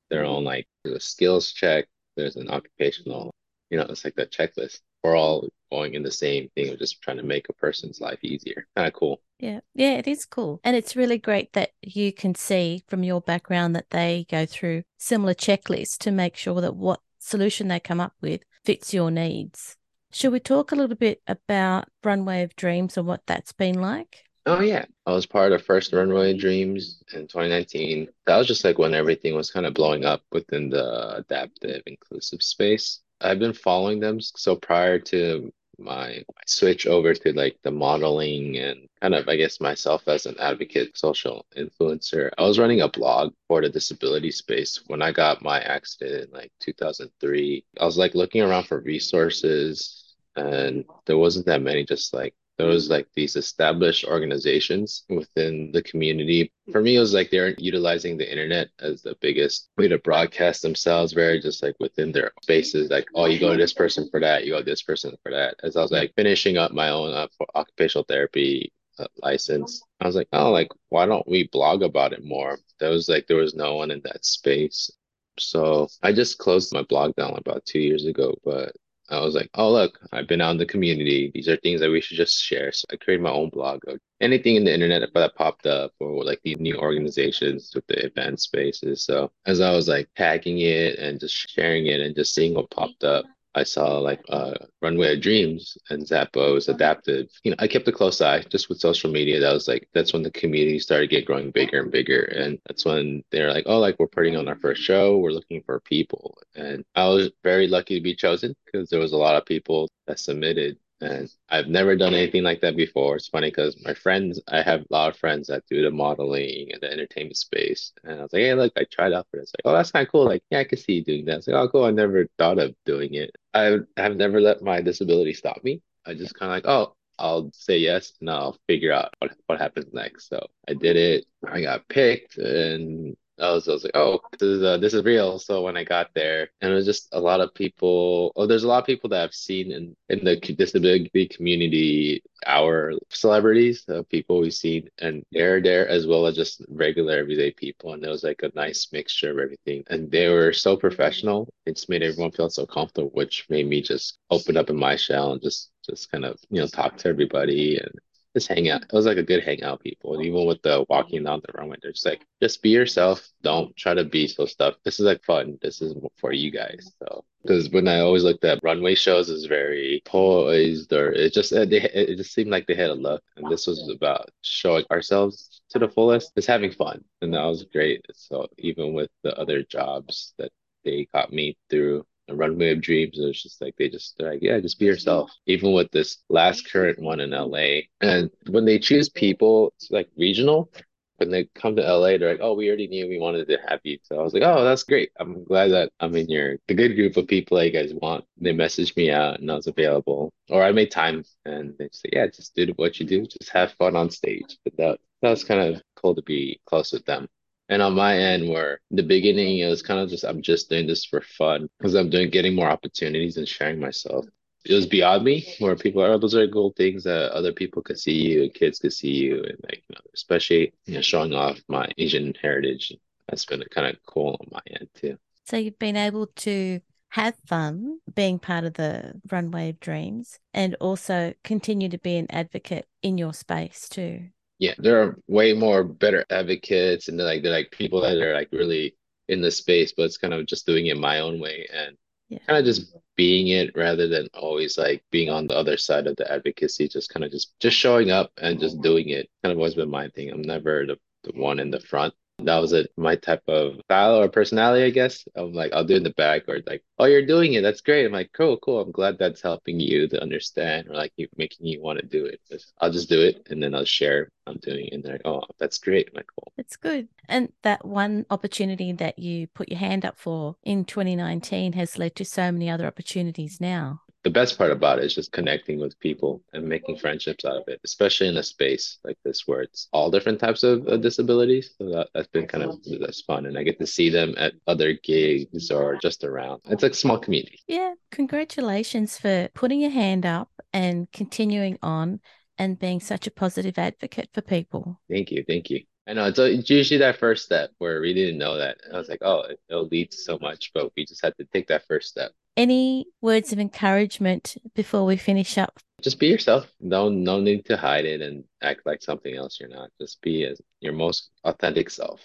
Their 0.09 0.25
own 0.25 0.45
like 0.45 0.67
there's 0.85 0.97
a 0.97 1.01
skills 1.01 1.53
check, 1.53 1.87
there's 2.17 2.37
an 2.37 2.51
occupational, 2.51 3.33
you 3.71 3.79
know, 3.79 3.87
it's 3.89 4.05
like 4.05 4.17
that 4.17 4.33
checklist. 4.33 4.81
We're 5.03 5.17
all 5.17 5.49
going 5.71 5.95
in 5.95 6.03
the 6.03 6.11
same 6.11 6.49
thing 6.55 6.71
of 6.71 6.79
just 6.79 7.01
trying 7.01 7.17
to 7.19 7.23
make 7.23 7.49
a 7.49 7.55
person's 7.55 8.01
life 8.01 8.19
easier. 8.23 8.67
Kind 8.77 8.89
of 8.89 8.95
cool. 8.95 9.21
Yeah, 9.39 9.61
yeah, 9.75 9.93
it 9.93 10.07
is 10.07 10.27
cool. 10.27 10.61
And 10.65 10.77
it's 10.77 10.97
really 10.97 11.19
great 11.19 11.53
that 11.55 11.71
you 11.81 12.13
can 12.13 12.35
see 12.35 12.85
from 12.89 13.03
your 13.03 13.21
background 13.21 13.75
that 13.77 13.91
they 13.91 14.27
go 14.31 14.47
through 14.47 14.83
similar 14.99 15.35
checklists 15.35 15.97
to 15.99 16.11
make 16.11 16.37
sure 16.37 16.61
that 16.61 16.77
what 16.77 17.01
solution 17.19 17.69
they 17.69 17.81
come 17.81 18.01
up 18.01 18.15
with 18.21 18.43
fits 18.65 18.93
your 18.93 19.11
needs. 19.11 19.77
Should 20.13 20.33
we 20.33 20.41
talk 20.41 20.73
a 20.73 20.75
little 20.75 20.97
bit 20.97 21.23
about 21.27 21.89
Runway 22.03 22.43
of 22.43 22.57
Dreams 22.57 22.97
and 22.97 23.07
what 23.07 23.23
that's 23.27 23.53
been 23.53 23.81
like? 23.81 24.25
Oh 24.47 24.61
yeah, 24.61 24.87
I 25.07 25.13
was 25.13 25.27
part 25.27 25.53
of 25.53 25.63
first 25.63 25.93
Runway 25.93 26.33
of 26.33 26.41
Dreams 26.41 27.03
in 27.13 27.29
2019. 27.29 28.09
That 28.27 28.39
was 28.39 28.49
just 28.49 28.65
like 28.65 28.79
when 28.79 28.95
everything 28.95 29.35
was 29.35 29.51
kind 29.51 29.67
of 29.67 29.75
blowing 29.75 30.05
up 30.05 30.23
within 30.33 30.71
the 30.71 31.17
adaptive 31.17 31.83
inclusive 31.87 32.43
space. 32.43 33.01
I've 33.21 33.39
been 33.39 33.53
following 33.53 34.01
them. 34.01 34.21
So 34.21 34.57
prior 34.57 34.99
to 34.99 35.53
my, 35.79 36.25
switch 36.47 36.87
over 36.87 37.15
to 37.15 37.33
like 37.33 37.57
the 37.63 37.71
modeling 37.71 38.59
and 38.59 38.89
kind 39.01 39.15
of 39.15 39.29
I 39.29 39.37
guess 39.37 39.61
myself 39.61 40.07
as 40.09 40.27
an 40.27 40.37
advocate 40.39 40.97
social 40.97 41.47
influencer. 41.57 42.31
I 42.39 42.43
was 42.43 42.59
running 42.59 42.83
a 42.83 42.89
blog 42.89 43.33
for 43.49 43.61
the 43.63 43.69
disability 43.69 44.31
space 44.31 44.83
when 44.89 45.03
I 45.03 45.13
got 45.13 45.43
my 45.43 45.61
accident 45.61 46.29
in 46.29 46.31
like 46.33 46.53
2003. 46.61 47.65
I 47.81 47.85
was 47.85 47.99
like 47.99 48.15
looking 48.15 48.43
around 48.43 48.65
for 48.65 48.81
resources 48.81 50.15
and 50.37 50.85
there 51.07 51.19
wasn't 51.19 51.47
that 51.47 51.63
many 51.63 51.85
just 51.85 52.13
like 52.15 52.35
was 52.67 52.91
like 52.91 53.09
these 53.15 53.37
established 53.37 54.05
organizations 54.05 55.05
within 55.09 55.71
the 55.73 55.83
community. 55.83 56.53
For 56.73 56.81
me, 56.81 56.97
it 56.97 57.01
was 57.01 57.15
like 57.15 57.31
they're 57.31 57.55
utilizing 57.59 58.17
the 58.17 58.31
internet 58.31 58.69
as 58.79 59.03
the 59.03 59.17
biggest 59.21 59.69
way 59.77 59.89
to 59.89 59.99
broadcast 59.99 60.63
themselves, 60.63 61.13
very 61.13 61.41
just 61.41 61.63
like 61.63 61.77
within 61.81 62.13
their 62.13 62.33
spaces. 62.43 62.91
Like, 62.91 63.07
oh, 63.15 63.27
you 63.27 63.39
go 63.39 63.53
to 63.53 63.59
this 63.59 63.73
person 63.73 64.09
for 64.11 64.21
that, 64.21 64.45
you 64.45 64.53
go 64.53 64.59
to 64.59 64.65
this 64.65 64.83
person 64.83 65.17
for 65.23 65.31
that. 65.33 65.57
As 65.63 65.77
I 65.77 65.83
was 65.83 65.93
like 65.93 66.15
finishing 66.17 66.57
up 66.57 66.73
my 66.73 66.91
own 66.91 67.13
uh, 67.13 67.29
occupational 67.55 68.05
therapy 68.05 68.73
uh, 68.99 69.07
license, 69.23 69.83
I 70.01 70.07
was 70.07 70.17
like, 70.17 70.29
oh, 70.33 70.51
like 70.51 70.69
why 70.89 71.07
don't 71.07 71.29
we 71.29 71.49
blog 71.53 71.83
about 71.83 72.13
it 72.13 72.25
more? 72.25 72.59
There 72.79 72.91
was 72.91 73.09
like 73.09 73.27
there 73.27 73.37
was 73.37 73.55
no 73.55 73.77
one 73.77 73.91
in 73.91 74.01
that 74.05 74.25
space. 74.25 74.91
So 75.39 75.89
I 76.03 76.13
just 76.13 76.39
closed 76.39 76.73
my 76.73 76.83
blog 76.83 77.15
down 77.17 77.35
about 77.37 77.65
two 77.65 77.79
years 77.81 78.07
ago, 78.07 78.35
but 78.45 78.75
I 79.11 79.21
was 79.21 79.35
like, 79.35 79.51
oh, 79.55 79.73
look, 79.73 79.99
I've 80.13 80.29
been 80.29 80.41
out 80.41 80.53
in 80.53 80.59
the 80.59 80.67
community. 80.67 81.31
These 81.35 81.49
are 81.49 81.57
things 81.57 81.81
that 81.81 81.91
we 81.91 82.01
should 82.01 82.17
just 82.17 82.43
share. 82.43 82.73
So 82.73 82.87
I 82.93 82.97
created 82.97 83.23
my 83.23 83.31
own 83.31 83.51
blog 83.51 83.83
anything 84.21 84.57
in 84.57 84.65
the 84.65 84.73
internet 84.75 85.09
that 85.15 85.35
popped 85.35 85.67
up 85.67 85.93
or 85.99 86.25
like 86.25 86.41
these 86.45 86.59
new 86.59 86.77
organizations 86.77 87.73
with 87.75 87.87
the 87.87 88.05
event 88.05 88.41
spaces. 88.41 89.05
So 89.05 89.33
as 89.47 89.61
I 89.61 89.73
was 89.73 89.89
like 89.89 90.11
tagging 90.17 90.61
it 90.61 90.99
and 90.99 91.19
just 91.19 91.35
sharing 91.35 91.87
it 91.87 92.01
and 92.01 92.15
just 92.15 92.35
seeing 92.35 92.55
what 92.55 92.71
popped 92.71 93.03
up, 93.03 93.25
I 93.55 93.65
saw 93.65 93.99
like 93.99 94.21
uh, 94.29 94.55
Runway 94.81 95.15
of 95.15 95.23
Dreams 95.23 95.77
and 95.91 96.07
Zappos 96.07 96.69
Adaptive. 96.69 97.29
You 97.43 97.51
know, 97.51 97.57
I 97.59 97.67
kept 97.67 97.89
a 97.89 97.93
close 97.93 98.21
eye 98.21 98.43
just 98.43 98.69
with 98.69 98.79
social 98.79 99.11
media. 99.11 99.41
That 99.41 99.53
was 99.53 99.67
like 99.67 99.89
that's 99.93 100.13
when 100.13 100.23
the 100.23 100.31
community 100.31 100.79
started 100.79 101.11
get 101.11 101.27
growing 101.27 101.51
bigger 101.51 101.81
and 101.81 101.91
bigger, 101.91 102.23
and 102.23 102.59
that's 102.67 102.85
when 102.85 103.25
they're 103.33 103.53
like, 103.53 103.65
oh, 103.67 103.79
like 103.79 103.97
we're 103.99 104.07
putting 104.07 104.37
on 104.37 104.49
our 104.49 104.57
first 104.57 104.83
show. 104.83 105.19
We're 105.19 105.33
looking 105.33 105.63
for 105.63 105.81
people, 105.81 106.39
and 106.55 106.85
I 106.95 107.09
was 107.09 107.31
very 107.43 107.67
lucky 107.67 107.97
to 107.97 108.03
be 108.03 108.15
chosen 108.15 108.55
because 108.65 108.89
there 108.89 109.01
was 109.01 109.13
a 109.13 109.19
lot 109.19 109.37
of 109.37 109.47
people 109.47 109.89
that 110.07 110.21
submitted 110.21 110.79
and 111.01 111.31
I've 111.49 111.67
never 111.69 111.97
done 111.97 112.15
anything 112.15 112.43
like 112.43 112.61
that 112.61 112.77
before. 112.77 113.17
It's 113.17 113.29
funny 113.29 113.51
because 113.51 113.83
my 113.85 113.95
friends, 113.95 114.41
I 114.49 114.63
have 114.63 114.81
a 114.83 114.87
lot 114.91 115.11
of 115.11 115.17
friends 115.17 115.49
that 115.49 115.65
do 115.71 115.83
the 115.83 115.91
modeling 115.91 116.71
and 116.73 116.81
the 116.81 116.93
entertainment 116.93 117.37
space. 117.37 117.93
And 118.05 118.21
I 118.21 118.23
was 118.23 118.33
like, 118.33 118.41
hey, 118.41 118.55
look, 118.55 118.73
I 118.77 118.85
tried 118.91 119.13
out 119.13 119.27
for 119.31 119.39
this. 119.39 119.53
Like, 119.53 119.73
oh, 119.73 119.77
that's 119.77 119.91
kind 119.93 120.07
of 120.07 120.13
cool. 120.13 120.27
Like, 120.27 120.43
yeah, 120.51 120.61
I 120.61 120.65
can 120.65 120.79
see 120.79 120.95
you 120.95 121.05
doing 121.05 121.25
that. 121.27 121.39
It's 121.39 121.47
like, 121.49 121.57
oh, 121.57 121.69
cool. 121.69 121.85
I 121.85 121.91
never 121.91 122.27
thought 122.39 122.59
of 122.59 122.75
doing 122.85 123.15
it. 123.15 123.31
I 123.55 123.79
have 123.97 124.17
never 124.17 124.41
let 124.41 124.63
my 124.63 124.81
disability 124.81 125.33
stop 125.35 125.63
me. 125.65 125.83
I 126.07 126.15
just 126.15 126.35
kind 126.35 126.51
of 126.51 126.57
like, 126.57 126.67
oh, 126.67 126.95
I'll 127.19 127.51
say 127.53 127.79
yes 127.79 128.13
and 128.21 128.31
I'll 128.31 128.59
figure 128.67 128.93
out 128.93 129.15
what, 129.19 129.33
what 129.47 129.61
happens 129.61 129.93
next. 129.93 130.29
So 130.29 130.47
I 130.69 130.75
did 130.75 130.97
it. 130.97 131.27
I 131.47 131.61
got 131.63 131.89
picked 131.89 132.39
and 132.39 133.17
I 133.41 133.53
was, 133.53 133.69
I 133.69 133.73
was 133.73 133.85
like, 133.85 133.97
oh, 133.97 134.21
this 134.33 134.43
is 134.43 134.63
uh, 134.63 134.79
this 134.79 134.95
is 134.95 135.05
real. 135.05 135.39
So 135.39 135.63
when 135.63 135.77
I 135.77 135.85
got 135.85 136.13
there, 136.15 136.51
and 136.61 136.73
it 136.73 136.75
was 136.75 136.85
just 136.87 137.09
a 137.13 137.21
lot 137.21 137.41
of 137.41 137.55
people. 137.55 138.33
Oh, 138.37 138.47
there's 138.47 138.65
a 138.65 138.69
lot 138.69 138.81
of 138.81 138.87
people 138.87 139.11
that 139.11 139.23
I've 139.23 139.35
seen 139.35 139.73
in 139.73 139.97
in 140.09 140.25
the 140.25 140.37
disability 140.37 141.29
community, 141.29 142.23
our 142.47 142.93
celebrities, 143.11 143.85
uh, 143.89 144.03
people 144.11 144.41
we've 144.41 144.55
seen, 144.55 144.89
and 144.99 145.25
they're 145.33 145.61
there 145.61 145.89
as 145.89 146.07
well 146.07 146.27
as 146.27 146.37
just 146.37 146.63
regular 146.69 147.17
everyday 147.19 147.53
people. 147.53 147.93
And 147.95 148.05
it 148.05 148.09
was 148.09 148.25
like 148.25 148.43
a 148.43 148.53
nice 148.55 148.89
mixture 148.93 149.31
of 149.31 149.39
everything. 149.39 149.85
And 149.89 150.11
they 150.11 150.29
were 150.29 150.53
so 150.53 150.77
professional. 150.77 151.49
It 151.67 151.77
just 151.77 151.89
made 151.89 152.03
everyone 152.03 152.33
feel 152.33 152.51
so 152.51 152.67
comfortable, 152.67 153.11
which 153.11 153.47
made 153.49 153.69
me 153.69 153.83
just 153.83 154.19
open 154.31 154.57
up 154.57 154.71
in 154.71 154.77
my 154.77 154.97
shell 154.97 155.33
and 155.33 155.43
just 155.43 155.71
just 155.89 156.11
kind 156.11 156.25
of 156.25 156.39
you 156.51 156.61
know 156.61 156.67
talk 156.67 156.97
to 156.99 157.09
everybody 157.09 157.79
and 157.79 157.93
just 158.35 158.49
hang 158.49 158.69
out. 158.71 158.83
It 158.83 158.93
was 158.93 159.07
like 159.07 159.17
a 159.17 159.23
good 159.23 159.43
hangout, 159.43 159.81
people. 159.81 160.15
And 160.15 160.25
even 160.25 160.47
with 160.47 160.63
the 160.63 160.85
walking 160.89 161.25
down 161.25 161.43
the 161.45 161.53
runway, 161.59 161.77
they're 161.83 161.93
just 161.93 162.07
like, 162.07 162.25
just 162.43 162.63
be 162.63 162.71
yourself. 162.71 163.27
Don't 163.43 163.77
try 163.77 163.95
to 163.95 164.05
be 164.05 164.27
so 164.29 164.47
stuff. 164.47 164.75
This 164.85 165.01
is 165.01 165.07
like 165.07 165.25
fun. 165.25 165.59
This 165.63 165.83
is 165.83 165.95
for 166.17 166.33
you 166.33 166.51
guys. 166.51 166.93
So, 167.01 167.25
because 167.43 167.71
when 167.71 167.89
I 167.89 168.01
always 168.01 168.23
looked 168.25 168.45
at 168.45 168.61
runway 168.63 168.95
shows, 168.95 169.29
is 169.29 169.47
very 169.47 170.03
poised, 170.05 170.93
or 170.93 171.13
it 171.13 171.33
just 171.33 171.53
uh, 171.53 171.61
it, 171.63 171.73
it 171.73 172.17
just 172.17 172.33
seemed 172.33 172.51
like 172.51 172.67
they 172.67 172.75
had 172.75 172.91
a 172.91 172.95
look. 172.95 173.23
And 173.37 173.51
this 173.51 173.67
was 173.67 173.89
about 173.89 174.31
showing 174.43 174.85
ourselves 174.91 175.63
to 175.71 175.79
the 175.79 175.89
fullest, 175.89 176.35
just 176.35 176.49
having 176.49 176.73
fun, 176.73 177.05
and 177.23 177.35
that 177.35 177.45
was 177.45 177.65
great. 177.65 178.05
So 178.15 178.47
even 178.59 178.93
with 178.95 179.11
the 179.23 179.37
other 179.39 179.63
jobs 179.63 180.35
that 180.39 180.53
they 180.85 181.09
got 181.13 181.33
me 181.33 181.57
through 181.69 182.05
a 182.31 182.35
runway 182.35 182.73
of 182.73 182.81
dreams. 182.81 183.19
It 183.19 183.27
was 183.27 183.43
just 183.43 183.61
like 183.61 183.75
they 183.77 183.89
just 183.89 184.17
they're 184.19 184.33
like, 184.33 184.43
yeah, 184.43 184.61
just 184.61 184.79
be 184.79 184.87
yourself. 184.87 185.31
Even 185.47 185.73
with 185.73 185.91
this 185.91 186.19
last 186.29 186.71
current 186.71 186.99
one 187.01 187.21
in 187.21 187.31
LA. 187.31 187.83
And 188.01 188.31
when 188.49 188.65
they 188.65 188.79
choose 188.79 189.09
people, 189.09 189.73
it's 189.77 189.91
like 189.91 190.09
regional. 190.17 190.73
When 191.17 191.31
they 191.31 191.45
come 191.55 191.77
to 191.77 191.83
LA, 191.83 192.17
they're 192.17 192.31
like, 192.33 192.41
oh, 192.41 192.55
we 192.55 192.69
already 192.69 192.89
knew 192.89 193.07
we 193.07 193.19
wanted 193.19 193.47
to 193.49 193.59
have 193.69 193.81
you. 193.85 193.99
So 194.05 194.19
I 194.19 194.23
was 194.23 194.33
like, 194.33 194.43
oh, 194.43 194.65
that's 194.65 194.85
great. 194.85 195.11
I'm 195.21 195.45
glad 195.45 195.69
that 195.73 195.93
I'm 196.01 196.17
in 196.17 196.31
your 196.31 196.57
the 196.67 196.75
good 196.75 196.95
group 196.95 197.17
of 197.19 197.27
people 197.29 197.59
that 197.59 197.67
you 197.67 197.73
guys 197.73 197.93
want. 197.93 198.25
They 198.39 198.53
messaged 198.55 198.97
me 198.97 199.11
out 199.11 199.39
and 199.39 199.51
I 199.51 199.57
was 199.57 199.67
available. 199.67 200.33
Or 200.49 200.63
I 200.63 200.73
made 200.73 200.91
time 200.91 201.25
and 201.45 201.75
they 201.79 201.91
say, 201.93 202.11
yeah, 202.13 202.27
just 202.29 202.55
do 202.55 202.73
what 202.77 202.99
you 203.01 203.07
do. 203.07 203.27
Just 203.27 203.51
have 203.51 203.73
fun 203.73 203.97
on 203.97 204.11
stage. 204.11 204.57
But 204.65 204.77
that 204.79 205.01
that 205.23 205.31
was 205.31 205.45
kind 205.45 205.61
of 205.61 205.83
cool 205.97 206.15
to 206.15 206.23
be 206.23 206.61
close 206.67 206.93
with 206.93 207.05
them. 207.05 207.29
And 207.71 207.83
on 207.83 207.95
my 207.95 208.19
end, 208.19 208.49
where 208.49 208.81
the 208.91 209.05
beginning 209.05 209.61
it 209.61 209.69
was 209.69 209.81
kind 209.81 210.01
of 210.01 210.11
just 210.11 210.25
I'm 210.25 210.43
just 210.43 210.69
doing 210.69 210.89
this 210.89 211.05
for 211.05 211.21
fun 211.21 211.71
because 211.79 211.95
I'm 211.95 212.11
doing 212.11 212.29
getting 212.29 212.57
more 212.57 212.69
opportunities 212.69 213.37
and 213.37 213.47
sharing 213.47 213.79
myself. 213.79 214.27
It 214.65 214.75
was 214.75 214.87
beyond 214.87 215.25
me 215.25 215.47
where 215.61 215.77
people 215.77 216.03
are, 216.03 216.11
oh, 216.11 216.19
those 216.19 216.35
are 216.35 216.47
cool 216.49 216.75
things 216.77 217.05
that 217.05 217.31
other 217.31 217.53
people 217.53 217.81
could 217.81 217.99
see 217.99 218.13
you 218.13 218.43
and 218.43 218.53
kids 218.53 218.81
could 218.81 218.93
see 218.93 219.13
you 219.13 219.37
and 219.37 219.57
like 219.63 219.85
you 219.89 219.95
know, 219.95 220.01
especially 220.13 220.75
you 220.87 220.95
know 220.95 221.01
showing 221.01 221.33
off 221.33 221.61
my 221.69 221.89
Asian 221.97 222.35
heritage. 222.43 222.93
That's 223.29 223.47
been 223.47 223.63
kind 223.71 223.87
of 223.87 223.97
cool 224.05 224.37
on 224.41 224.49
my 224.51 224.61
end 224.81 224.89
too. 224.95 225.17
So 225.47 225.57
you've 225.57 225.79
been 225.79 225.97
able 225.97 226.27
to 226.27 226.81
have 227.11 227.37
fun 227.47 228.01
being 228.13 228.41
part 228.41 228.65
of 228.65 228.75
the 228.75 229.21
runway 229.31 229.71
of 229.71 229.79
dreams 229.79 230.41
and 230.53 230.75
also 230.81 231.35
continue 231.45 231.89
to 231.89 231.99
be 231.99 232.17
an 232.17 232.27
advocate 232.31 232.87
in 233.01 233.17
your 233.17 233.33
space 233.33 233.89
too 233.89 234.29
yeah, 234.61 234.75
there 234.79 235.03
are 235.03 235.19
way 235.27 235.55
more 235.55 235.83
better 235.83 236.25
advocates 236.31 237.09
and 237.09 237.19
they're 237.19 237.27
like 237.27 237.43
they're 237.43 237.51
like 237.51 237.71
people 237.71 238.03
that 238.03 238.19
are 238.19 238.35
like 238.35 238.51
really 238.53 238.95
in 239.29 239.41
the 239.41 239.51
space, 239.51 239.93
but 239.97 240.03
it's 240.03 240.19
kind 240.19 240.35
of 240.35 240.47
just 240.47 240.67
doing 240.67 240.87
it 240.87 240.99
my 240.99 241.21
own 241.21 241.41
way 241.41 241.67
and 241.73 241.97
yeah. 242.29 242.39
kind 242.47 242.59
of 242.59 242.67
just 242.67 242.95
being 243.17 243.49
it 243.49 243.71
rather 243.75 244.07
than 244.07 244.29
always 244.35 244.77
like 244.77 245.03
being 245.11 245.31
on 245.31 245.47
the 245.47 245.57
other 245.57 245.79
side 245.79 246.07
of 246.07 246.15
the 246.17 246.31
advocacy, 246.31 246.89
just 246.89 247.09
kind 247.09 247.25
of 247.25 247.33
just 247.33 247.59
just 247.59 247.77
showing 247.77 248.11
up 248.11 248.31
and 248.37 248.61
just 248.61 248.77
mm-hmm. 248.77 248.83
doing 248.83 249.09
it. 249.09 249.31
Kind 249.43 249.53
of 249.53 249.59
always 249.59 249.75
been 249.75 249.91
my 249.91 250.09
thing. 250.09 250.31
I'm 250.31 250.43
never 250.43 250.85
the, 250.87 250.99
the 251.25 251.41
one 251.41 251.59
in 251.59 251.71
the 251.71 251.81
front 251.81 252.13
that 252.45 252.59
was 252.59 252.73
it 252.73 252.91
my 252.97 253.17
type 253.17 253.43
of 253.49 253.75
style 253.85 254.21
or 254.21 254.29
personality 254.29 254.85
i 254.85 254.91
guess. 254.91 255.27
I'm 255.35 255.53
like 255.53 255.73
i'll 255.73 255.85
do 255.85 255.95
it 255.95 255.99
in 255.99 256.03
the 256.03 256.11
back 256.11 256.49
or 256.49 256.61
like 256.67 256.83
oh 256.99 257.07
you're 257.07 257.27
doing 257.27 257.55
it. 257.55 257.63
That's 257.63 257.81
great. 257.81 258.05
I'm 258.05 258.13
like 258.13 258.31
cool 258.33 258.59
cool. 258.59 258.81
I'm 258.81 258.93
glad 258.93 259.19
that's 259.19 259.41
helping 259.41 259.81
you 259.81 260.09
to 260.09 260.23
understand 260.23 260.89
or 260.89 260.95
like 260.95 261.13
you 261.17 261.29
making 261.37 261.67
you 261.67 261.81
want 261.81 261.99
to 261.99 262.07
do 262.07 262.27
it. 262.27 262.41
I'll 262.79 262.93
just 262.93 263.09
do 263.09 263.21
it 263.21 263.47
and 263.51 263.63
then 263.63 263.75
i'll 263.75 263.85
share 263.85 264.31
i'm 264.47 264.59
doing. 264.59 264.87
It 264.87 264.95
and 264.95 265.03
they're 265.03 265.15
like 265.15 265.27
oh 265.27 265.43
that's 265.59 265.79
great. 265.79 266.09
I'm 266.09 266.17
like 266.17 266.29
cool. 266.35 266.53
It's 266.59 266.77
good. 266.77 267.09
And 267.29 267.53
that 267.63 267.85
one 267.85 268.27
opportunity 268.31 268.93
that 268.93 269.19
you 269.19 269.47
put 269.49 269.69
your 269.69 269.79
hand 269.79 270.05
up 270.05 270.19
for 270.19 270.57
in 270.63 270.85
2019 270.85 271.73
has 271.75 271.99
led 271.99 272.15
to 272.17 272.25
so 272.25 272.53
many 272.53 272.69
other 272.69 272.87
opportunities 272.87 273.61
now 273.61 274.03
the 274.23 274.31
best 274.31 274.59
part 274.59 274.71
about 274.71 274.99
it 274.99 275.05
is 275.05 275.15
just 275.15 275.33
connecting 275.33 275.81
with 275.81 275.99
people 275.99 276.43
and 276.53 276.69
making 276.69 276.99
friendships 276.99 277.45
out 277.45 277.57
of 277.57 277.69
it, 277.69 277.81
especially 277.85 278.29
in 278.29 278.37
a 278.37 278.43
space 278.43 278.99
like 279.05 279.17
this 279.25 279.47
where 279.47 279.63
it's 279.63 279.89
all 279.93 280.11
different 280.11 280.39
types 280.39 280.63
of 280.63 280.87
uh, 280.87 280.97
disabilities. 280.97 281.75
So 281.79 281.91
that, 281.91 282.09
that's 282.15 282.29
been 282.29 282.47
kind 282.47 282.65
of 282.65 282.79
that's 283.01 283.23
fun, 283.23 283.47
and 283.47 283.57
I 283.57 283.63
get 283.63 283.79
to 283.81 283.87
see 283.87 284.11
them 284.11 284.35
at 284.37 284.53
other 284.67 284.93
gigs 285.03 285.71
or 285.71 285.97
just 285.97 286.25
around. 286.25 286.61
It's 286.67 286.83
like 286.83 286.93
a 286.93 286.97
small 286.97 287.19
community. 287.19 287.61
Yeah, 287.67 287.95
congratulations 288.11 289.19
for 289.19 289.49
putting 289.55 289.81
your 289.81 289.91
hand 289.91 290.27
up 290.27 290.51
and 290.73 291.11
continuing 291.13 291.79
on 291.83 292.21
and 292.59 292.79
being 292.79 293.01
such 293.01 293.27
a 293.27 293.31
positive 293.31 293.79
advocate 293.79 294.29
for 294.35 294.43
people. 294.43 295.01
Thank 295.09 295.31
you, 295.31 295.45
thank 295.49 295.71
you. 295.71 295.83
I 296.07 296.13
know 296.13 296.25
it's, 296.27 296.39
it's 296.39 296.69
usually 296.69 296.99
that 296.99 297.19
first 297.19 297.45
step 297.45 297.71
where 297.79 298.01
we 298.01 298.13
didn't 298.13 298.39
know 298.39 298.59
that. 298.59 298.79
I 298.93 298.97
was 298.97 299.09
like, 299.09 299.23
oh, 299.23 299.45
it'll 299.69 299.87
lead 299.87 300.11
to 300.11 300.17
so 300.17 300.39
much, 300.41 300.73
but 300.75 300.91
we 300.97 301.07
just 301.07 301.25
had 301.25 301.37
to 301.39 301.45
take 301.53 301.69
that 301.69 301.87
first 301.87 302.09
step. 302.09 302.33
Any 302.61 303.07
words 303.23 303.55
of 303.55 303.59
encouragement 303.59 304.59
before 304.75 305.07
we 305.07 305.17
finish 305.17 305.57
up? 305.57 305.81
Just 306.03 306.19
be 306.19 306.27
yourself. 306.27 306.71
No, 306.79 307.09
no 307.09 307.41
need 307.41 307.65
to 307.65 307.77
hide 307.79 308.05
it 308.05 308.21
and 308.21 308.45
act 308.61 308.83
like 308.85 309.01
something 309.03 309.35
else 309.35 309.59
you're 309.59 309.71
not. 309.71 309.89
Just 309.99 310.21
be 310.21 310.45
as 310.45 310.61
your 310.81 310.93
most 310.93 311.31
authentic 311.45 311.89
self. 311.89 312.21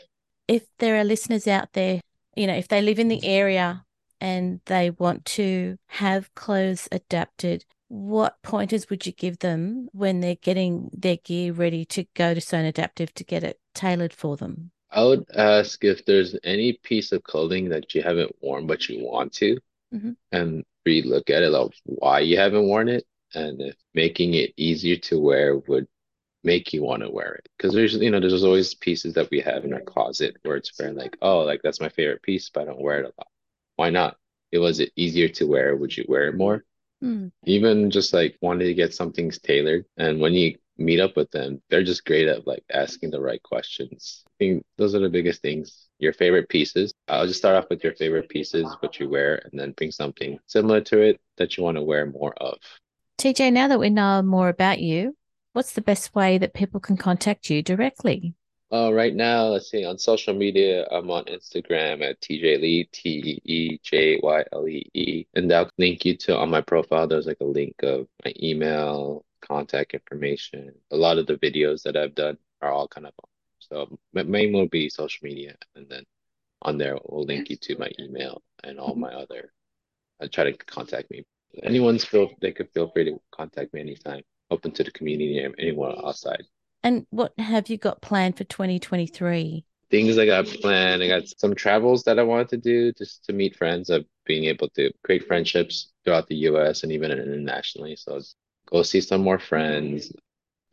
If 0.50 0.64
there 0.80 0.98
are 0.98 1.06
listeners 1.06 1.48
out 1.48 1.72
there, 1.72 2.02
you 2.36 2.48
know, 2.48 2.54
if 2.54 2.68
they 2.68 2.82
live 2.82 3.00
in 3.00 3.08
the 3.08 3.26
area 3.26 3.86
and 4.20 4.60
they 4.66 4.90
want 4.90 5.24
to 5.40 5.78
have 5.88 6.36
clothes 6.36 6.90
adapted, 6.92 7.64
what 7.88 8.36
pointers 8.44 8.90
would 8.90 9.06
you 9.06 9.14
give 9.14 9.40
them 9.40 9.88
when 9.94 10.20
they're 10.20 10.36
getting 10.36 10.90
their 10.92 11.16
gear 11.16 11.54
ready 11.54 11.86
to 11.86 12.04
go 12.14 12.34
to 12.34 12.42
Sewn 12.42 12.66
Adaptive 12.66 13.14
to 13.14 13.24
get 13.24 13.46
it 13.46 13.58
tailored 13.74 14.12
for 14.12 14.36
them? 14.36 14.72
I 14.92 15.02
would 15.02 15.28
ask 15.34 15.82
if 15.86 16.04
there's 16.04 16.36
any 16.44 16.74
piece 16.74 17.14
of 17.14 17.24
clothing 17.24 17.70
that 17.70 17.96
you 17.96 18.02
haven't 18.02 18.36
worn 18.42 18.68
but 18.68 18.90
you 18.90 19.02
want 19.02 19.32
to 19.36 19.60
mm-hmm. 19.96 20.12
and 20.32 20.64
relook 20.88 21.30
at 21.30 21.44
it 21.44 21.54
of 21.54 21.74
why 21.86 22.20
you 22.20 22.38
haven't 22.38 22.68
worn 22.68 22.90
it 22.90 23.06
and 23.34 23.62
if 23.62 23.76
making 23.94 24.34
it 24.34 24.54
easier 24.58 24.96
to 24.96 25.20
wear 25.20 25.58
would 25.68 25.88
make 26.44 26.74
you 26.74 26.84
want 26.84 27.02
to 27.02 27.10
wear 27.10 27.34
it 27.34 27.50
because 27.58 27.74
there's 27.74 27.96
you 27.96 28.12
know 28.12 28.20
there's 28.20 28.44
always 28.44 28.76
pieces 28.76 29.14
that 29.16 29.30
we 29.32 29.40
have 29.42 29.66
in 29.66 29.74
our 29.74 29.82
closet 29.82 30.38
where 30.44 30.56
it's 30.56 30.78
very 30.78 30.94
like 30.94 31.18
oh 31.22 31.40
like 31.40 31.62
that's 31.64 31.82
my 31.82 31.90
favorite 31.90 32.22
piece 32.22 32.50
but 32.54 32.62
i 32.62 32.66
don't 32.66 32.82
wear 32.82 33.00
it 33.00 33.06
a 33.06 33.14
lot 33.18 33.28
why 33.78 33.90
not 33.90 34.16
it 34.52 34.60
was 34.60 34.80
it 34.80 34.92
easier 34.96 35.28
to 35.28 35.46
wear 35.46 35.76
would 35.76 35.96
you 35.96 36.06
wear 36.08 36.28
it 36.28 36.38
more 36.38 36.64
mm. 37.04 37.32
even 37.46 37.90
just 37.90 38.14
like 38.14 38.38
wanting 38.42 38.68
to 38.68 38.74
get 38.76 38.94
something 38.94 39.32
tailored 39.32 39.86
and 39.98 40.20
when 40.20 40.34
you 40.34 40.56
meet 40.78 41.00
up 41.00 41.16
with 41.16 41.30
them 41.32 41.62
they're 41.70 41.84
just 41.84 42.06
great 42.06 42.28
at 42.28 42.46
like 42.46 42.64
asking 42.72 43.10
the 43.10 43.22
right 43.22 43.42
questions 43.44 44.24
i 44.28 44.32
think 44.40 44.64
those 44.78 44.94
are 44.94 45.00
the 45.00 45.10
biggest 45.10 45.42
things 45.42 45.86
your 46.00 46.14
favorite 46.14 46.50
pieces. 46.50 46.94
I'll 47.08 47.28
just 47.28 47.40
start 47.40 47.56
off 47.56 47.70
with 47.70 47.84
your 47.84 47.94
favorite 47.94 48.30
pieces, 48.30 48.76
what 48.80 49.00
you 49.00 49.10
wear, 49.10 49.42
and 49.46 49.60
then 49.60 49.72
bring 49.72 49.92
something 49.92 50.40
similar 50.48 50.82
to 50.82 51.02
it 51.02 51.20
that 51.38 51.58
you 51.58 51.64
want 51.64 51.78
to 51.78 51.84
wear 51.84 52.06
more 52.06 52.34
of. 52.36 52.58
TJ, 53.20 53.54
now 53.54 53.68
that 53.68 53.80
we 53.80 53.90
know 53.90 54.22
more 54.22 54.50
about 54.50 54.80
you, 54.80 55.16
what's 55.54 55.74
the 55.74 55.82
best 55.82 56.14
way 56.14 56.38
that 56.38 56.54
people 56.54 56.80
can 56.80 56.98
contact 56.98 57.50
you 57.50 57.62
directly? 57.62 58.34
Uh, 58.74 58.92
right 58.92 59.16
now, 59.16 59.46
let's 59.46 59.70
see, 59.70 59.86
on 59.86 59.98
social 59.98 60.34
media, 60.34 60.86
I'm 60.92 61.10
on 61.10 61.24
Instagram 61.26 62.04
at 62.04 62.20
TJ 62.20 62.60
Lee, 62.62 62.90
T 62.92 63.40
E 63.46 63.80
J 63.82 64.20
Y 64.22 64.44
L 64.52 64.68
E 64.68 64.90
E. 64.94 65.26
And 65.36 65.50
that'll 65.50 65.70
link 65.78 66.04
you 66.04 66.18
to 66.18 66.38
on 66.38 66.50
my 66.50 66.62
profile. 66.62 67.08
There's 67.08 67.28
like 67.28 67.38
a 67.42 67.46
link 67.46 67.76
of 67.84 68.08
my 68.26 68.34
email, 68.42 69.24
contact 69.48 69.94
information. 69.94 70.74
A 70.92 70.96
lot 70.96 71.18
of 71.18 71.28
the 71.28 71.36
videos 71.36 71.84
that 71.84 71.98
I've 71.98 72.16
done 72.16 72.38
are 72.62 72.72
all 72.72 72.88
kind 72.88 73.08
of 73.08 73.14
so 73.60 73.98
main 74.14 74.54
will 74.54 74.68
be 74.68 74.90
social 74.90 75.26
media, 75.26 75.56
and 75.76 75.88
then 75.90 76.04
on 76.62 76.78
there 76.78 76.98
we'll 77.06 77.26
link 77.26 77.50
you 77.50 77.58
to 77.58 77.78
my 77.78 77.90
email 78.00 78.44
and 78.64 78.80
all 78.80 78.96
my 78.96 79.14
other. 79.14 79.52
I 80.22 80.26
uh, 80.26 80.28
try 80.32 80.46
to 80.46 80.54
contact 80.54 81.10
me. 81.10 81.26
Anyone's 81.64 82.06
feel 82.06 82.30
they 82.42 82.52
could 82.52 82.70
feel 82.74 82.92
free 82.92 83.06
to 83.06 83.20
contact 83.32 83.74
me 83.74 83.82
anytime. 83.82 84.22
Open 84.52 84.72
to 84.72 84.84
the 84.84 84.92
community 84.92 85.40
and 85.40 85.56
anyone 85.58 85.96
outside. 86.06 86.44
And 86.84 87.08
what 87.10 87.34
have 87.40 87.70
you 87.70 87.78
got 87.78 88.02
planned 88.02 88.38
for 88.38 88.44
2023? 88.44 89.66
Things 89.90 90.18
I 90.18 90.26
got 90.26 90.46
planned. 90.46 91.02
I 91.02 91.08
got 91.08 91.28
some 91.28 91.56
travels 91.56 92.04
that 92.04 92.20
I 92.20 92.24
wanted 92.24 92.50
to 92.50 92.58
do 92.58 92.94
just 92.94 93.26
to 93.26 93.34
meet 93.34 93.56
friends. 93.56 93.90
Of 93.90 94.06
being 94.26 94.46
able 94.46 94.70
to 94.70 94.92
create 95.04 95.28
friendships 95.28 95.92
throughout 96.04 96.28
the 96.28 96.36
U.S. 96.50 96.84
and 96.84 96.92
even 96.92 97.12
internationally. 97.12 97.96
So 97.96 98.20
go 98.66 98.84
see 98.84 99.02
some 99.02 99.22
more 99.22 99.40
friends, 99.40 100.12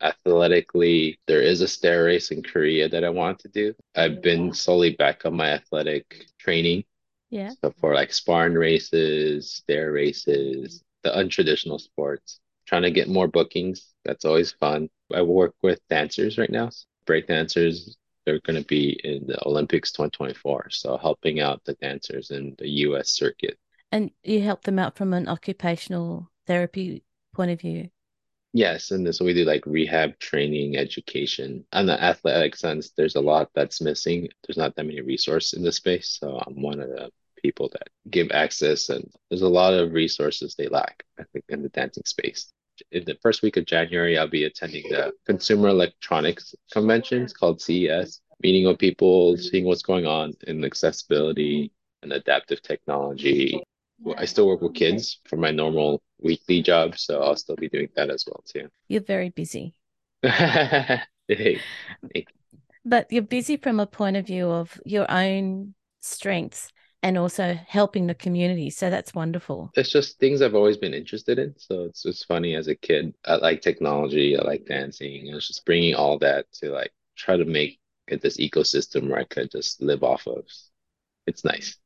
athletically, 0.01 1.19
there 1.27 1.41
is 1.41 1.61
a 1.61 1.67
stair 1.67 2.05
race 2.05 2.31
in 2.31 2.43
Korea 2.43 2.89
that 2.89 3.03
I 3.03 3.09
want 3.09 3.39
to 3.39 3.47
do. 3.47 3.73
I've 3.95 4.21
been 4.21 4.53
solely 4.53 4.95
back 4.95 5.25
on 5.25 5.35
my 5.35 5.51
athletic 5.51 6.27
training. 6.37 6.83
Yeah. 7.29 7.51
So 7.63 7.73
for 7.79 7.95
like 7.95 8.13
sparring 8.13 8.53
races, 8.53 9.51
stair 9.51 9.91
races, 9.91 10.83
the 11.03 11.09
untraditional 11.09 11.79
sports, 11.79 12.39
trying 12.67 12.83
to 12.83 12.91
get 12.91 13.09
more 13.09 13.27
bookings. 13.27 13.93
That's 14.05 14.25
always 14.25 14.51
fun. 14.51 14.89
I 15.13 15.21
work 15.21 15.55
with 15.61 15.79
dancers 15.89 16.37
right 16.37 16.49
now, 16.49 16.69
break 17.05 17.27
dancers, 17.27 17.97
they're 18.25 18.39
going 18.45 18.61
to 18.61 18.67
be 18.67 18.99
in 19.03 19.27
the 19.27 19.45
Olympics 19.45 19.91
2024. 19.91 20.69
So 20.69 20.97
helping 20.97 21.39
out 21.39 21.63
the 21.65 21.73
dancers 21.75 22.31
in 22.31 22.55
the 22.57 22.69
US 22.87 23.09
circuit. 23.09 23.57
And 23.91 24.11
you 24.23 24.41
help 24.41 24.63
them 24.63 24.79
out 24.79 24.95
from 24.95 25.13
an 25.13 25.27
occupational 25.27 26.29
therapy 26.47 27.03
point 27.33 27.51
of 27.51 27.59
view. 27.59 27.89
Yes, 28.55 28.91
and 28.91 29.13
so 29.13 29.25
we 29.25 29.33
do 29.33 29.45
like 29.45 29.65
rehab 29.65 30.19
training, 30.19 30.77
education. 30.77 31.65
On 31.73 31.87
the 31.87 32.01
athletic 32.01 32.55
sense, 32.55 32.91
there's 32.91 33.15
a 33.15 33.21
lot 33.21 33.49
that's 33.55 33.81
missing. 33.81 34.29
There's 34.45 34.57
not 34.57 34.75
that 34.75 34.85
many 34.85 35.01
resources 35.01 35.53
in 35.53 35.63
the 35.63 35.71
space. 35.71 36.17
So 36.19 36.39
I'm 36.45 36.61
one 36.61 36.79
of 36.79 36.89
the 36.89 37.09
people 37.43 37.69
that 37.73 37.89
give 38.09 38.31
access 38.31 38.89
and 38.89 39.11
there's 39.29 39.41
a 39.41 39.49
lot 39.49 39.73
of 39.73 39.91
resources 39.91 40.55
they 40.55 40.67
lack, 40.67 41.03
I 41.19 41.23
think, 41.33 41.45
in 41.49 41.61
the 41.61 41.69
dancing 41.69 42.03
space. 42.05 42.51
In 42.91 43.03
the 43.05 43.17
first 43.21 43.41
week 43.43 43.57
of 43.57 43.65
January, 43.65 44.17
I'll 44.17 44.27
be 44.27 44.45
attending 44.45 44.89
the 44.89 45.11
Consumer 45.25 45.69
Electronics 45.69 46.55
Convention. 46.71 47.23
It's 47.23 47.33
called 47.33 47.61
CES, 47.61 48.21
meeting 48.41 48.67
with 48.67 48.79
people, 48.79 49.37
seeing 49.37 49.65
what's 49.65 49.83
going 49.83 50.05
on 50.05 50.33
in 50.47 50.63
accessibility 50.63 51.71
and 52.01 52.13
adaptive 52.13 52.61
technology. 52.61 53.61
I 54.17 54.25
still 54.25 54.47
work 54.47 54.61
with 54.61 54.73
kids 54.73 55.19
for 55.25 55.37
my 55.37 55.51
normal 55.51 56.01
weekly 56.19 56.61
job, 56.61 56.97
so 56.97 57.21
I'll 57.21 57.35
still 57.35 57.55
be 57.55 57.69
doing 57.69 57.89
that 57.95 58.09
as 58.09 58.25
well 58.27 58.43
too. 58.45 58.67
You're 58.87 59.01
very 59.01 59.29
busy. 59.29 59.75
but 62.85 63.11
you're 63.11 63.21
busy 63.21 63.57
from 63.57 63.79
a 63.79 63.85
point 63.85 64.17
of 64.17 64.27
view 64.27 64.49
of 64.49 64.79
your 64.85 65.09
own 65.09 65.73
strengths 66.01 66.71
and 67.01 67.17
also 67.17 67.57
helping 67.67 68.07
the 68.07 68.15
community. 68.15 68.69
So 68.69 68.89
that's 68.89 69.13
wonderful. 69.13 69.71
It's 69.75 69.89
just 69.89 70.19
things 70.19 70.41
I've 70.41 70.55
always 70.55 70.77
been 70.77 70.93
interested 70.93 71.37
in. 71.37 71.53
So 71.57 71.83
it's 71.83 72.03
just 72.03 72.25
funny 72.27 72.55
as 72.55 72.67
a 72.67 72.75
kid. 72.75 73.13
I 73.25 73.35
like 73.35 73.61
technology, 73.61 74.37
I 74.37 74.43
like 74.43 74.65
dancing. 74.65 75.29
I 75.31 75.35
was 75.35 75.47
just 75.47 75.65
bringing 75.65 75.95
all 75.95 76.17
that 76.19 76.45
to 76.53 76.71
like 76.71 76.93
try 77.17 77.35
to 77.35 77.45
make 77.45 77.79
it 78.07 78.21
this 78.21 78.37
ecosystem 78.37 79.09
where 79.09 79.19
I 79.19 79.25
could 79.25 79.51
just 79.51 79.81
live 79.81 80.03
off 80.03 80.27
of. 80.27 80.45
It's 81.27 81.43
nice. 81.43 81.77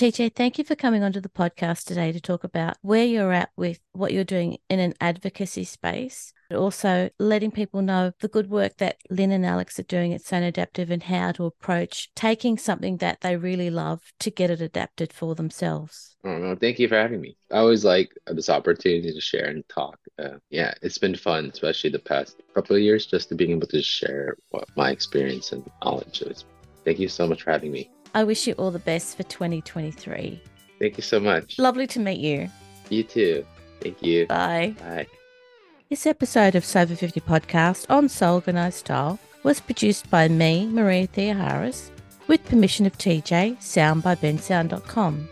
TJ, 0.00 0.34
thank 0.34 0.56
you 0.56 0.64
for 0.64 0.74
coming 0.74 1.02
onto 1.02 1.20
the 1.20 1.28
podcast 1.28 1.84
today 1.84 2.10
to 2.10 2.22
talk 2.22 2.42
about 2.42 2.78
where 2.80 3.04
you're 3.04 3.34
at 3.34 3.50
with 3.54 3.80
what 3.92 4.14
you're 4.14 4.24
doing 4.24 4.56
in 4.70 4.80
an 4.80 4.94
advocacy 4.98 5.64
space, 5.64 6.32
but 6.48 6.56
also 6.56 7.10
letting 7.18 7.50
people 7.50 7.82
know 7.82 8.12
the 8.20 8.28
good 8.28 8.48
work 8.48 8.78
that 8.78 8.96
Lynn 9.10 9.30
and 9.30 9.44
Alex 9.44 9.78
are 9.78 9.82
doing 9.82 10.14
at 10.14 10.22
Sewn 10.22 10.42
Adaptive 10.42 10.90
and 10.90 11.02
how 11.02 11.32
to 11.32 11.44
approach 11.44 12.10
taking 12.16 12.56
something 12.56 12.96
that 12.96 13.20
they 13.20 13.36
really 13.36 13.68
love 13.68 14.00
to 14.20 14.30
get 14.30 14.48
it 14.48 14.62
adapted 14.62 15.12
for 15.12 15.34
themselves. 15.34 16.16
Oh, 16.24 16.38
no, 16.38 16.56
thank 16.56 16.78
you 16.78 16.88
for 16.88 16.96
having 16.96 17.20
me. 17.20 17.36
I 17.52 17.58
always 17.58 17.84
like 17.84 18.10
this 18.26 18.48
opportunity 18.48 19.12
to 19.12 19.20
share 19.20 19.48
and 19.48 19.68
talk. 19.68 19.98
Uh, 20.18 20.38
yeah, 20.48 20.72
it's 20.80 20.96
been 20.96 21.14
fun, 21.14 21.50
especially 21.52 21.90
the 21.90 21.98
past 21.98 22.40
couple 22.54 22.74
of 22.74 22.80
years, 22.80 23.04
just 23.04 23.28
to 23.28 23.34
being 23.34 23.50
able 23.50 23.66
to 23.66 23.82
share 23.82 24.38
what 24.48 24.64
my 24.78 24.92
experience 24.92 25.52
and 25.52 25.70
knowledge 25.84 26.22
is. 26.22 26.46
Thank 26.86 27.00
you 27.00 27.08
so 27.08 27.26
much 27.26 27.42
for 27.42 27.50
having 27.50 27.70
me. 27.70 27.90
I 28.14 28.24
wish 28.24 28.46
you 28.46 28.54
all 28.54 28.70
the 28.70 28.78
best 28.78 29.16
for 29.16 29.22
2023. 29.24 30.40
Thank 30.78 30.96
you 30.96 31.02
so 31.02 31.20
much. 31.20 31.58
Lovely 31.58 31.86
to 31.88 32.00
meet 32.00 32.18
you. 32.18 32.48
You 32.88 33.04
too. 33.04 33.46
Thank 33.80 34.02
you. 34.02 34.26
Bye. 34.26 34.74
Bye. 34.78 35.06
This 35.88 36.06
episode 36.06 36.54
of 36.54 36.64
Sober 36.64 36.94
50 36.94 37.20
podcast 37.20 37.86
on 37.88 38.08
Sew 38.08 38.34
Organized 38.34 38.78
Style 38.78 39.18
was 39.42 39.60
produced 39.60 40.10
by 40.10 40.28
me, 40.28 40.66
Maria 40.66 41.06
Theoharis, 41.06 41.90
with 42.26 42.44
permission 42.44 42.86
of 42.86 42.96
TJ, 42.98 43.60
sound 43.60 44.02
by 44.02 44.14
bensound.com. 44.14 45.28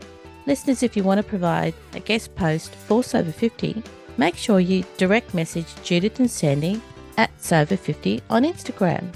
Listeners, 0.46 0.82
if 0.82 0.96
you 0.96 1.02
want 1.02 1.18
to 1.18 1.22
provide 1.22 1.74
a 1.94 2.00
guest 2.00 2.34
post 2.34 2.74
for 2.74 3.04
Sober 3.04 3.32
50, 3.32 3.82
make 4.16 4.34
sure 4.34 4.60
you 4.60 4.84
direct 4.96 5.34
message 5.34 5.66
Judith 5.84 6.18
and 6.20 6.30
Sandy 6.30 6.80
at 7.16 7.36
Sober50 7.38 8.22
on 8.30 8.44
Instagram. 8.44 9.12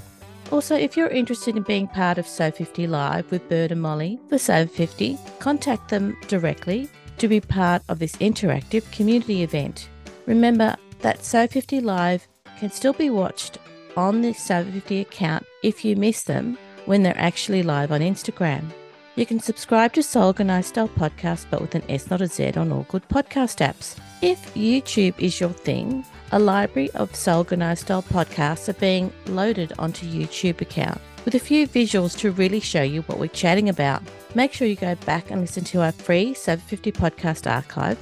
Also, 0.53 0.75
if 0.75 0.95
you're 0.95 1.07
interested 1.07 1.57
in 1.57 1.63
being 1.63 1.87
part 1.87 2.19
of 2.19 2.27
So 2.27 2.51
50 2.51 2.85
Live 2.85 3.31
with 3.31 3.49
Bird 3.49 3.71
and 3.71 3.81
Molly 3.81 4.19
for 4.29 4.37
So 4.37 4.67
50, 4.67 5.17
contact 5.39 5.89
them 5.89 6.15
directly 6.27 6.87
to 7.17 7.27
be 7.27 7.41
part 7.41 7.81
of 7.89 7.97
this 7.97 8.15
interactive 8.17 8.89
community 8.91 9.41
event. 9.41 9.89
Remember 10.27 10.75
that 10.99 11.25
So 11.25 11.47
50 11.47 11.81
Live 11.81 12.27
can 12.59 12.69
still 12.69 12.93
be 12.93 13.09
watched 13.09 13.57
on 13.97 14.21
the 14.21 14.31
So 14.33 14.63
50 14.63 14.99
account 14.99 15.43
if 15.63 15.83
you 15.83 15.95
miss 15.95 16.21
them 16.21 16.59
when 16.85 17.01
they're 17.01 17.17
actually 17.17 17.63
live 17.63 17.91
on 17.91 18.01
Instagram. 18.01 18.71
You 19.15 19.25
can 19.25 19.39
subscribe 19.39 19.93
to 19.93 20.03
Soul 20.03 20.33
Style 20.33 20.87
Podcast, 20.87 21.47
but 21.49 21.61
with 21.61 21.73
an 21.73 21.83
S, 21.89 22.11
not 22.11 22.21
a 22.21 22.27
Z, 22.27 22.51
on 22.57 22.71
all 22.71 22.85
good 22.89 23.09
podcast 23.09 23.57
apps. 23.57 23.97
If 24.21 24.53
YouTube 24.53 25.19
is 25.19 25.39
your 25.39 25.49
thing, 25.49 26.05
a 26.33 26.39
library 26.39 26.89
of 26.95 27.15
Soul 27.15 27.45
Style 27.45 28.01
podcasts 28.01 28.67
are 28.67 28.79
being 28.79 29.13
loaded 29.27 29.71
onto 29.77 30.07
YouTube 30.07 30.61
account 30.61 30.99
with 31.25 31.35
a 31.35 31.39
few 31.39 31.67
visuals 31.67 32.17
to 32.17 32.31
really 32.31 32.59
show 32.59 32.81
you 32.81 33.03
what 33.03 33.19
we're 33.19 33.27
chatting 33.27 33.69
about. 33.69 34.01
Make 34.33 34.51
sure 34.51 34.67
you 34.67 34.75
go 34.75 34.95
back 35.05 35.29
and 35.29 35.41
listen 35.41 35.63
to 35.65 35.81
our 35.83 35.91
free 35.91 36.33
Sober 36.33 36.63
50 36.63 36.91
podcast 36.91 37.49
archive. 37.49 37.99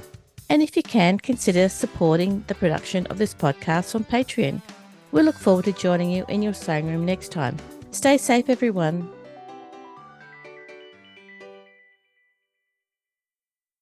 And 0.48 0.62
if 0.62 0.78
you 0.78 0.82
can, 0.82 1.18
consider 1.18 1.68
supporting 1.68 2.42
the 2.46 2.54
production 2.54 3.06
of 3.08 3.18
this 3.18 3.34
podcast 3.34 3.94
on 3.94 4.04
Patreon. 4.04 4.62
We 5.12 5.20
look 5.20 5.36
forward 5.36 5.66
to 5.66 5.72
joining 5.72 6.10
you 6.10 6.24
in 6.30 6.40
your 6.40 6.54
sewing 6.54 6.86
room 6.86 7.04
next 7.04 7.32
time. 7.32 7.58
Stay 7.90 8.16
safe, 8.16 8.48
everyone. 8.48 9.12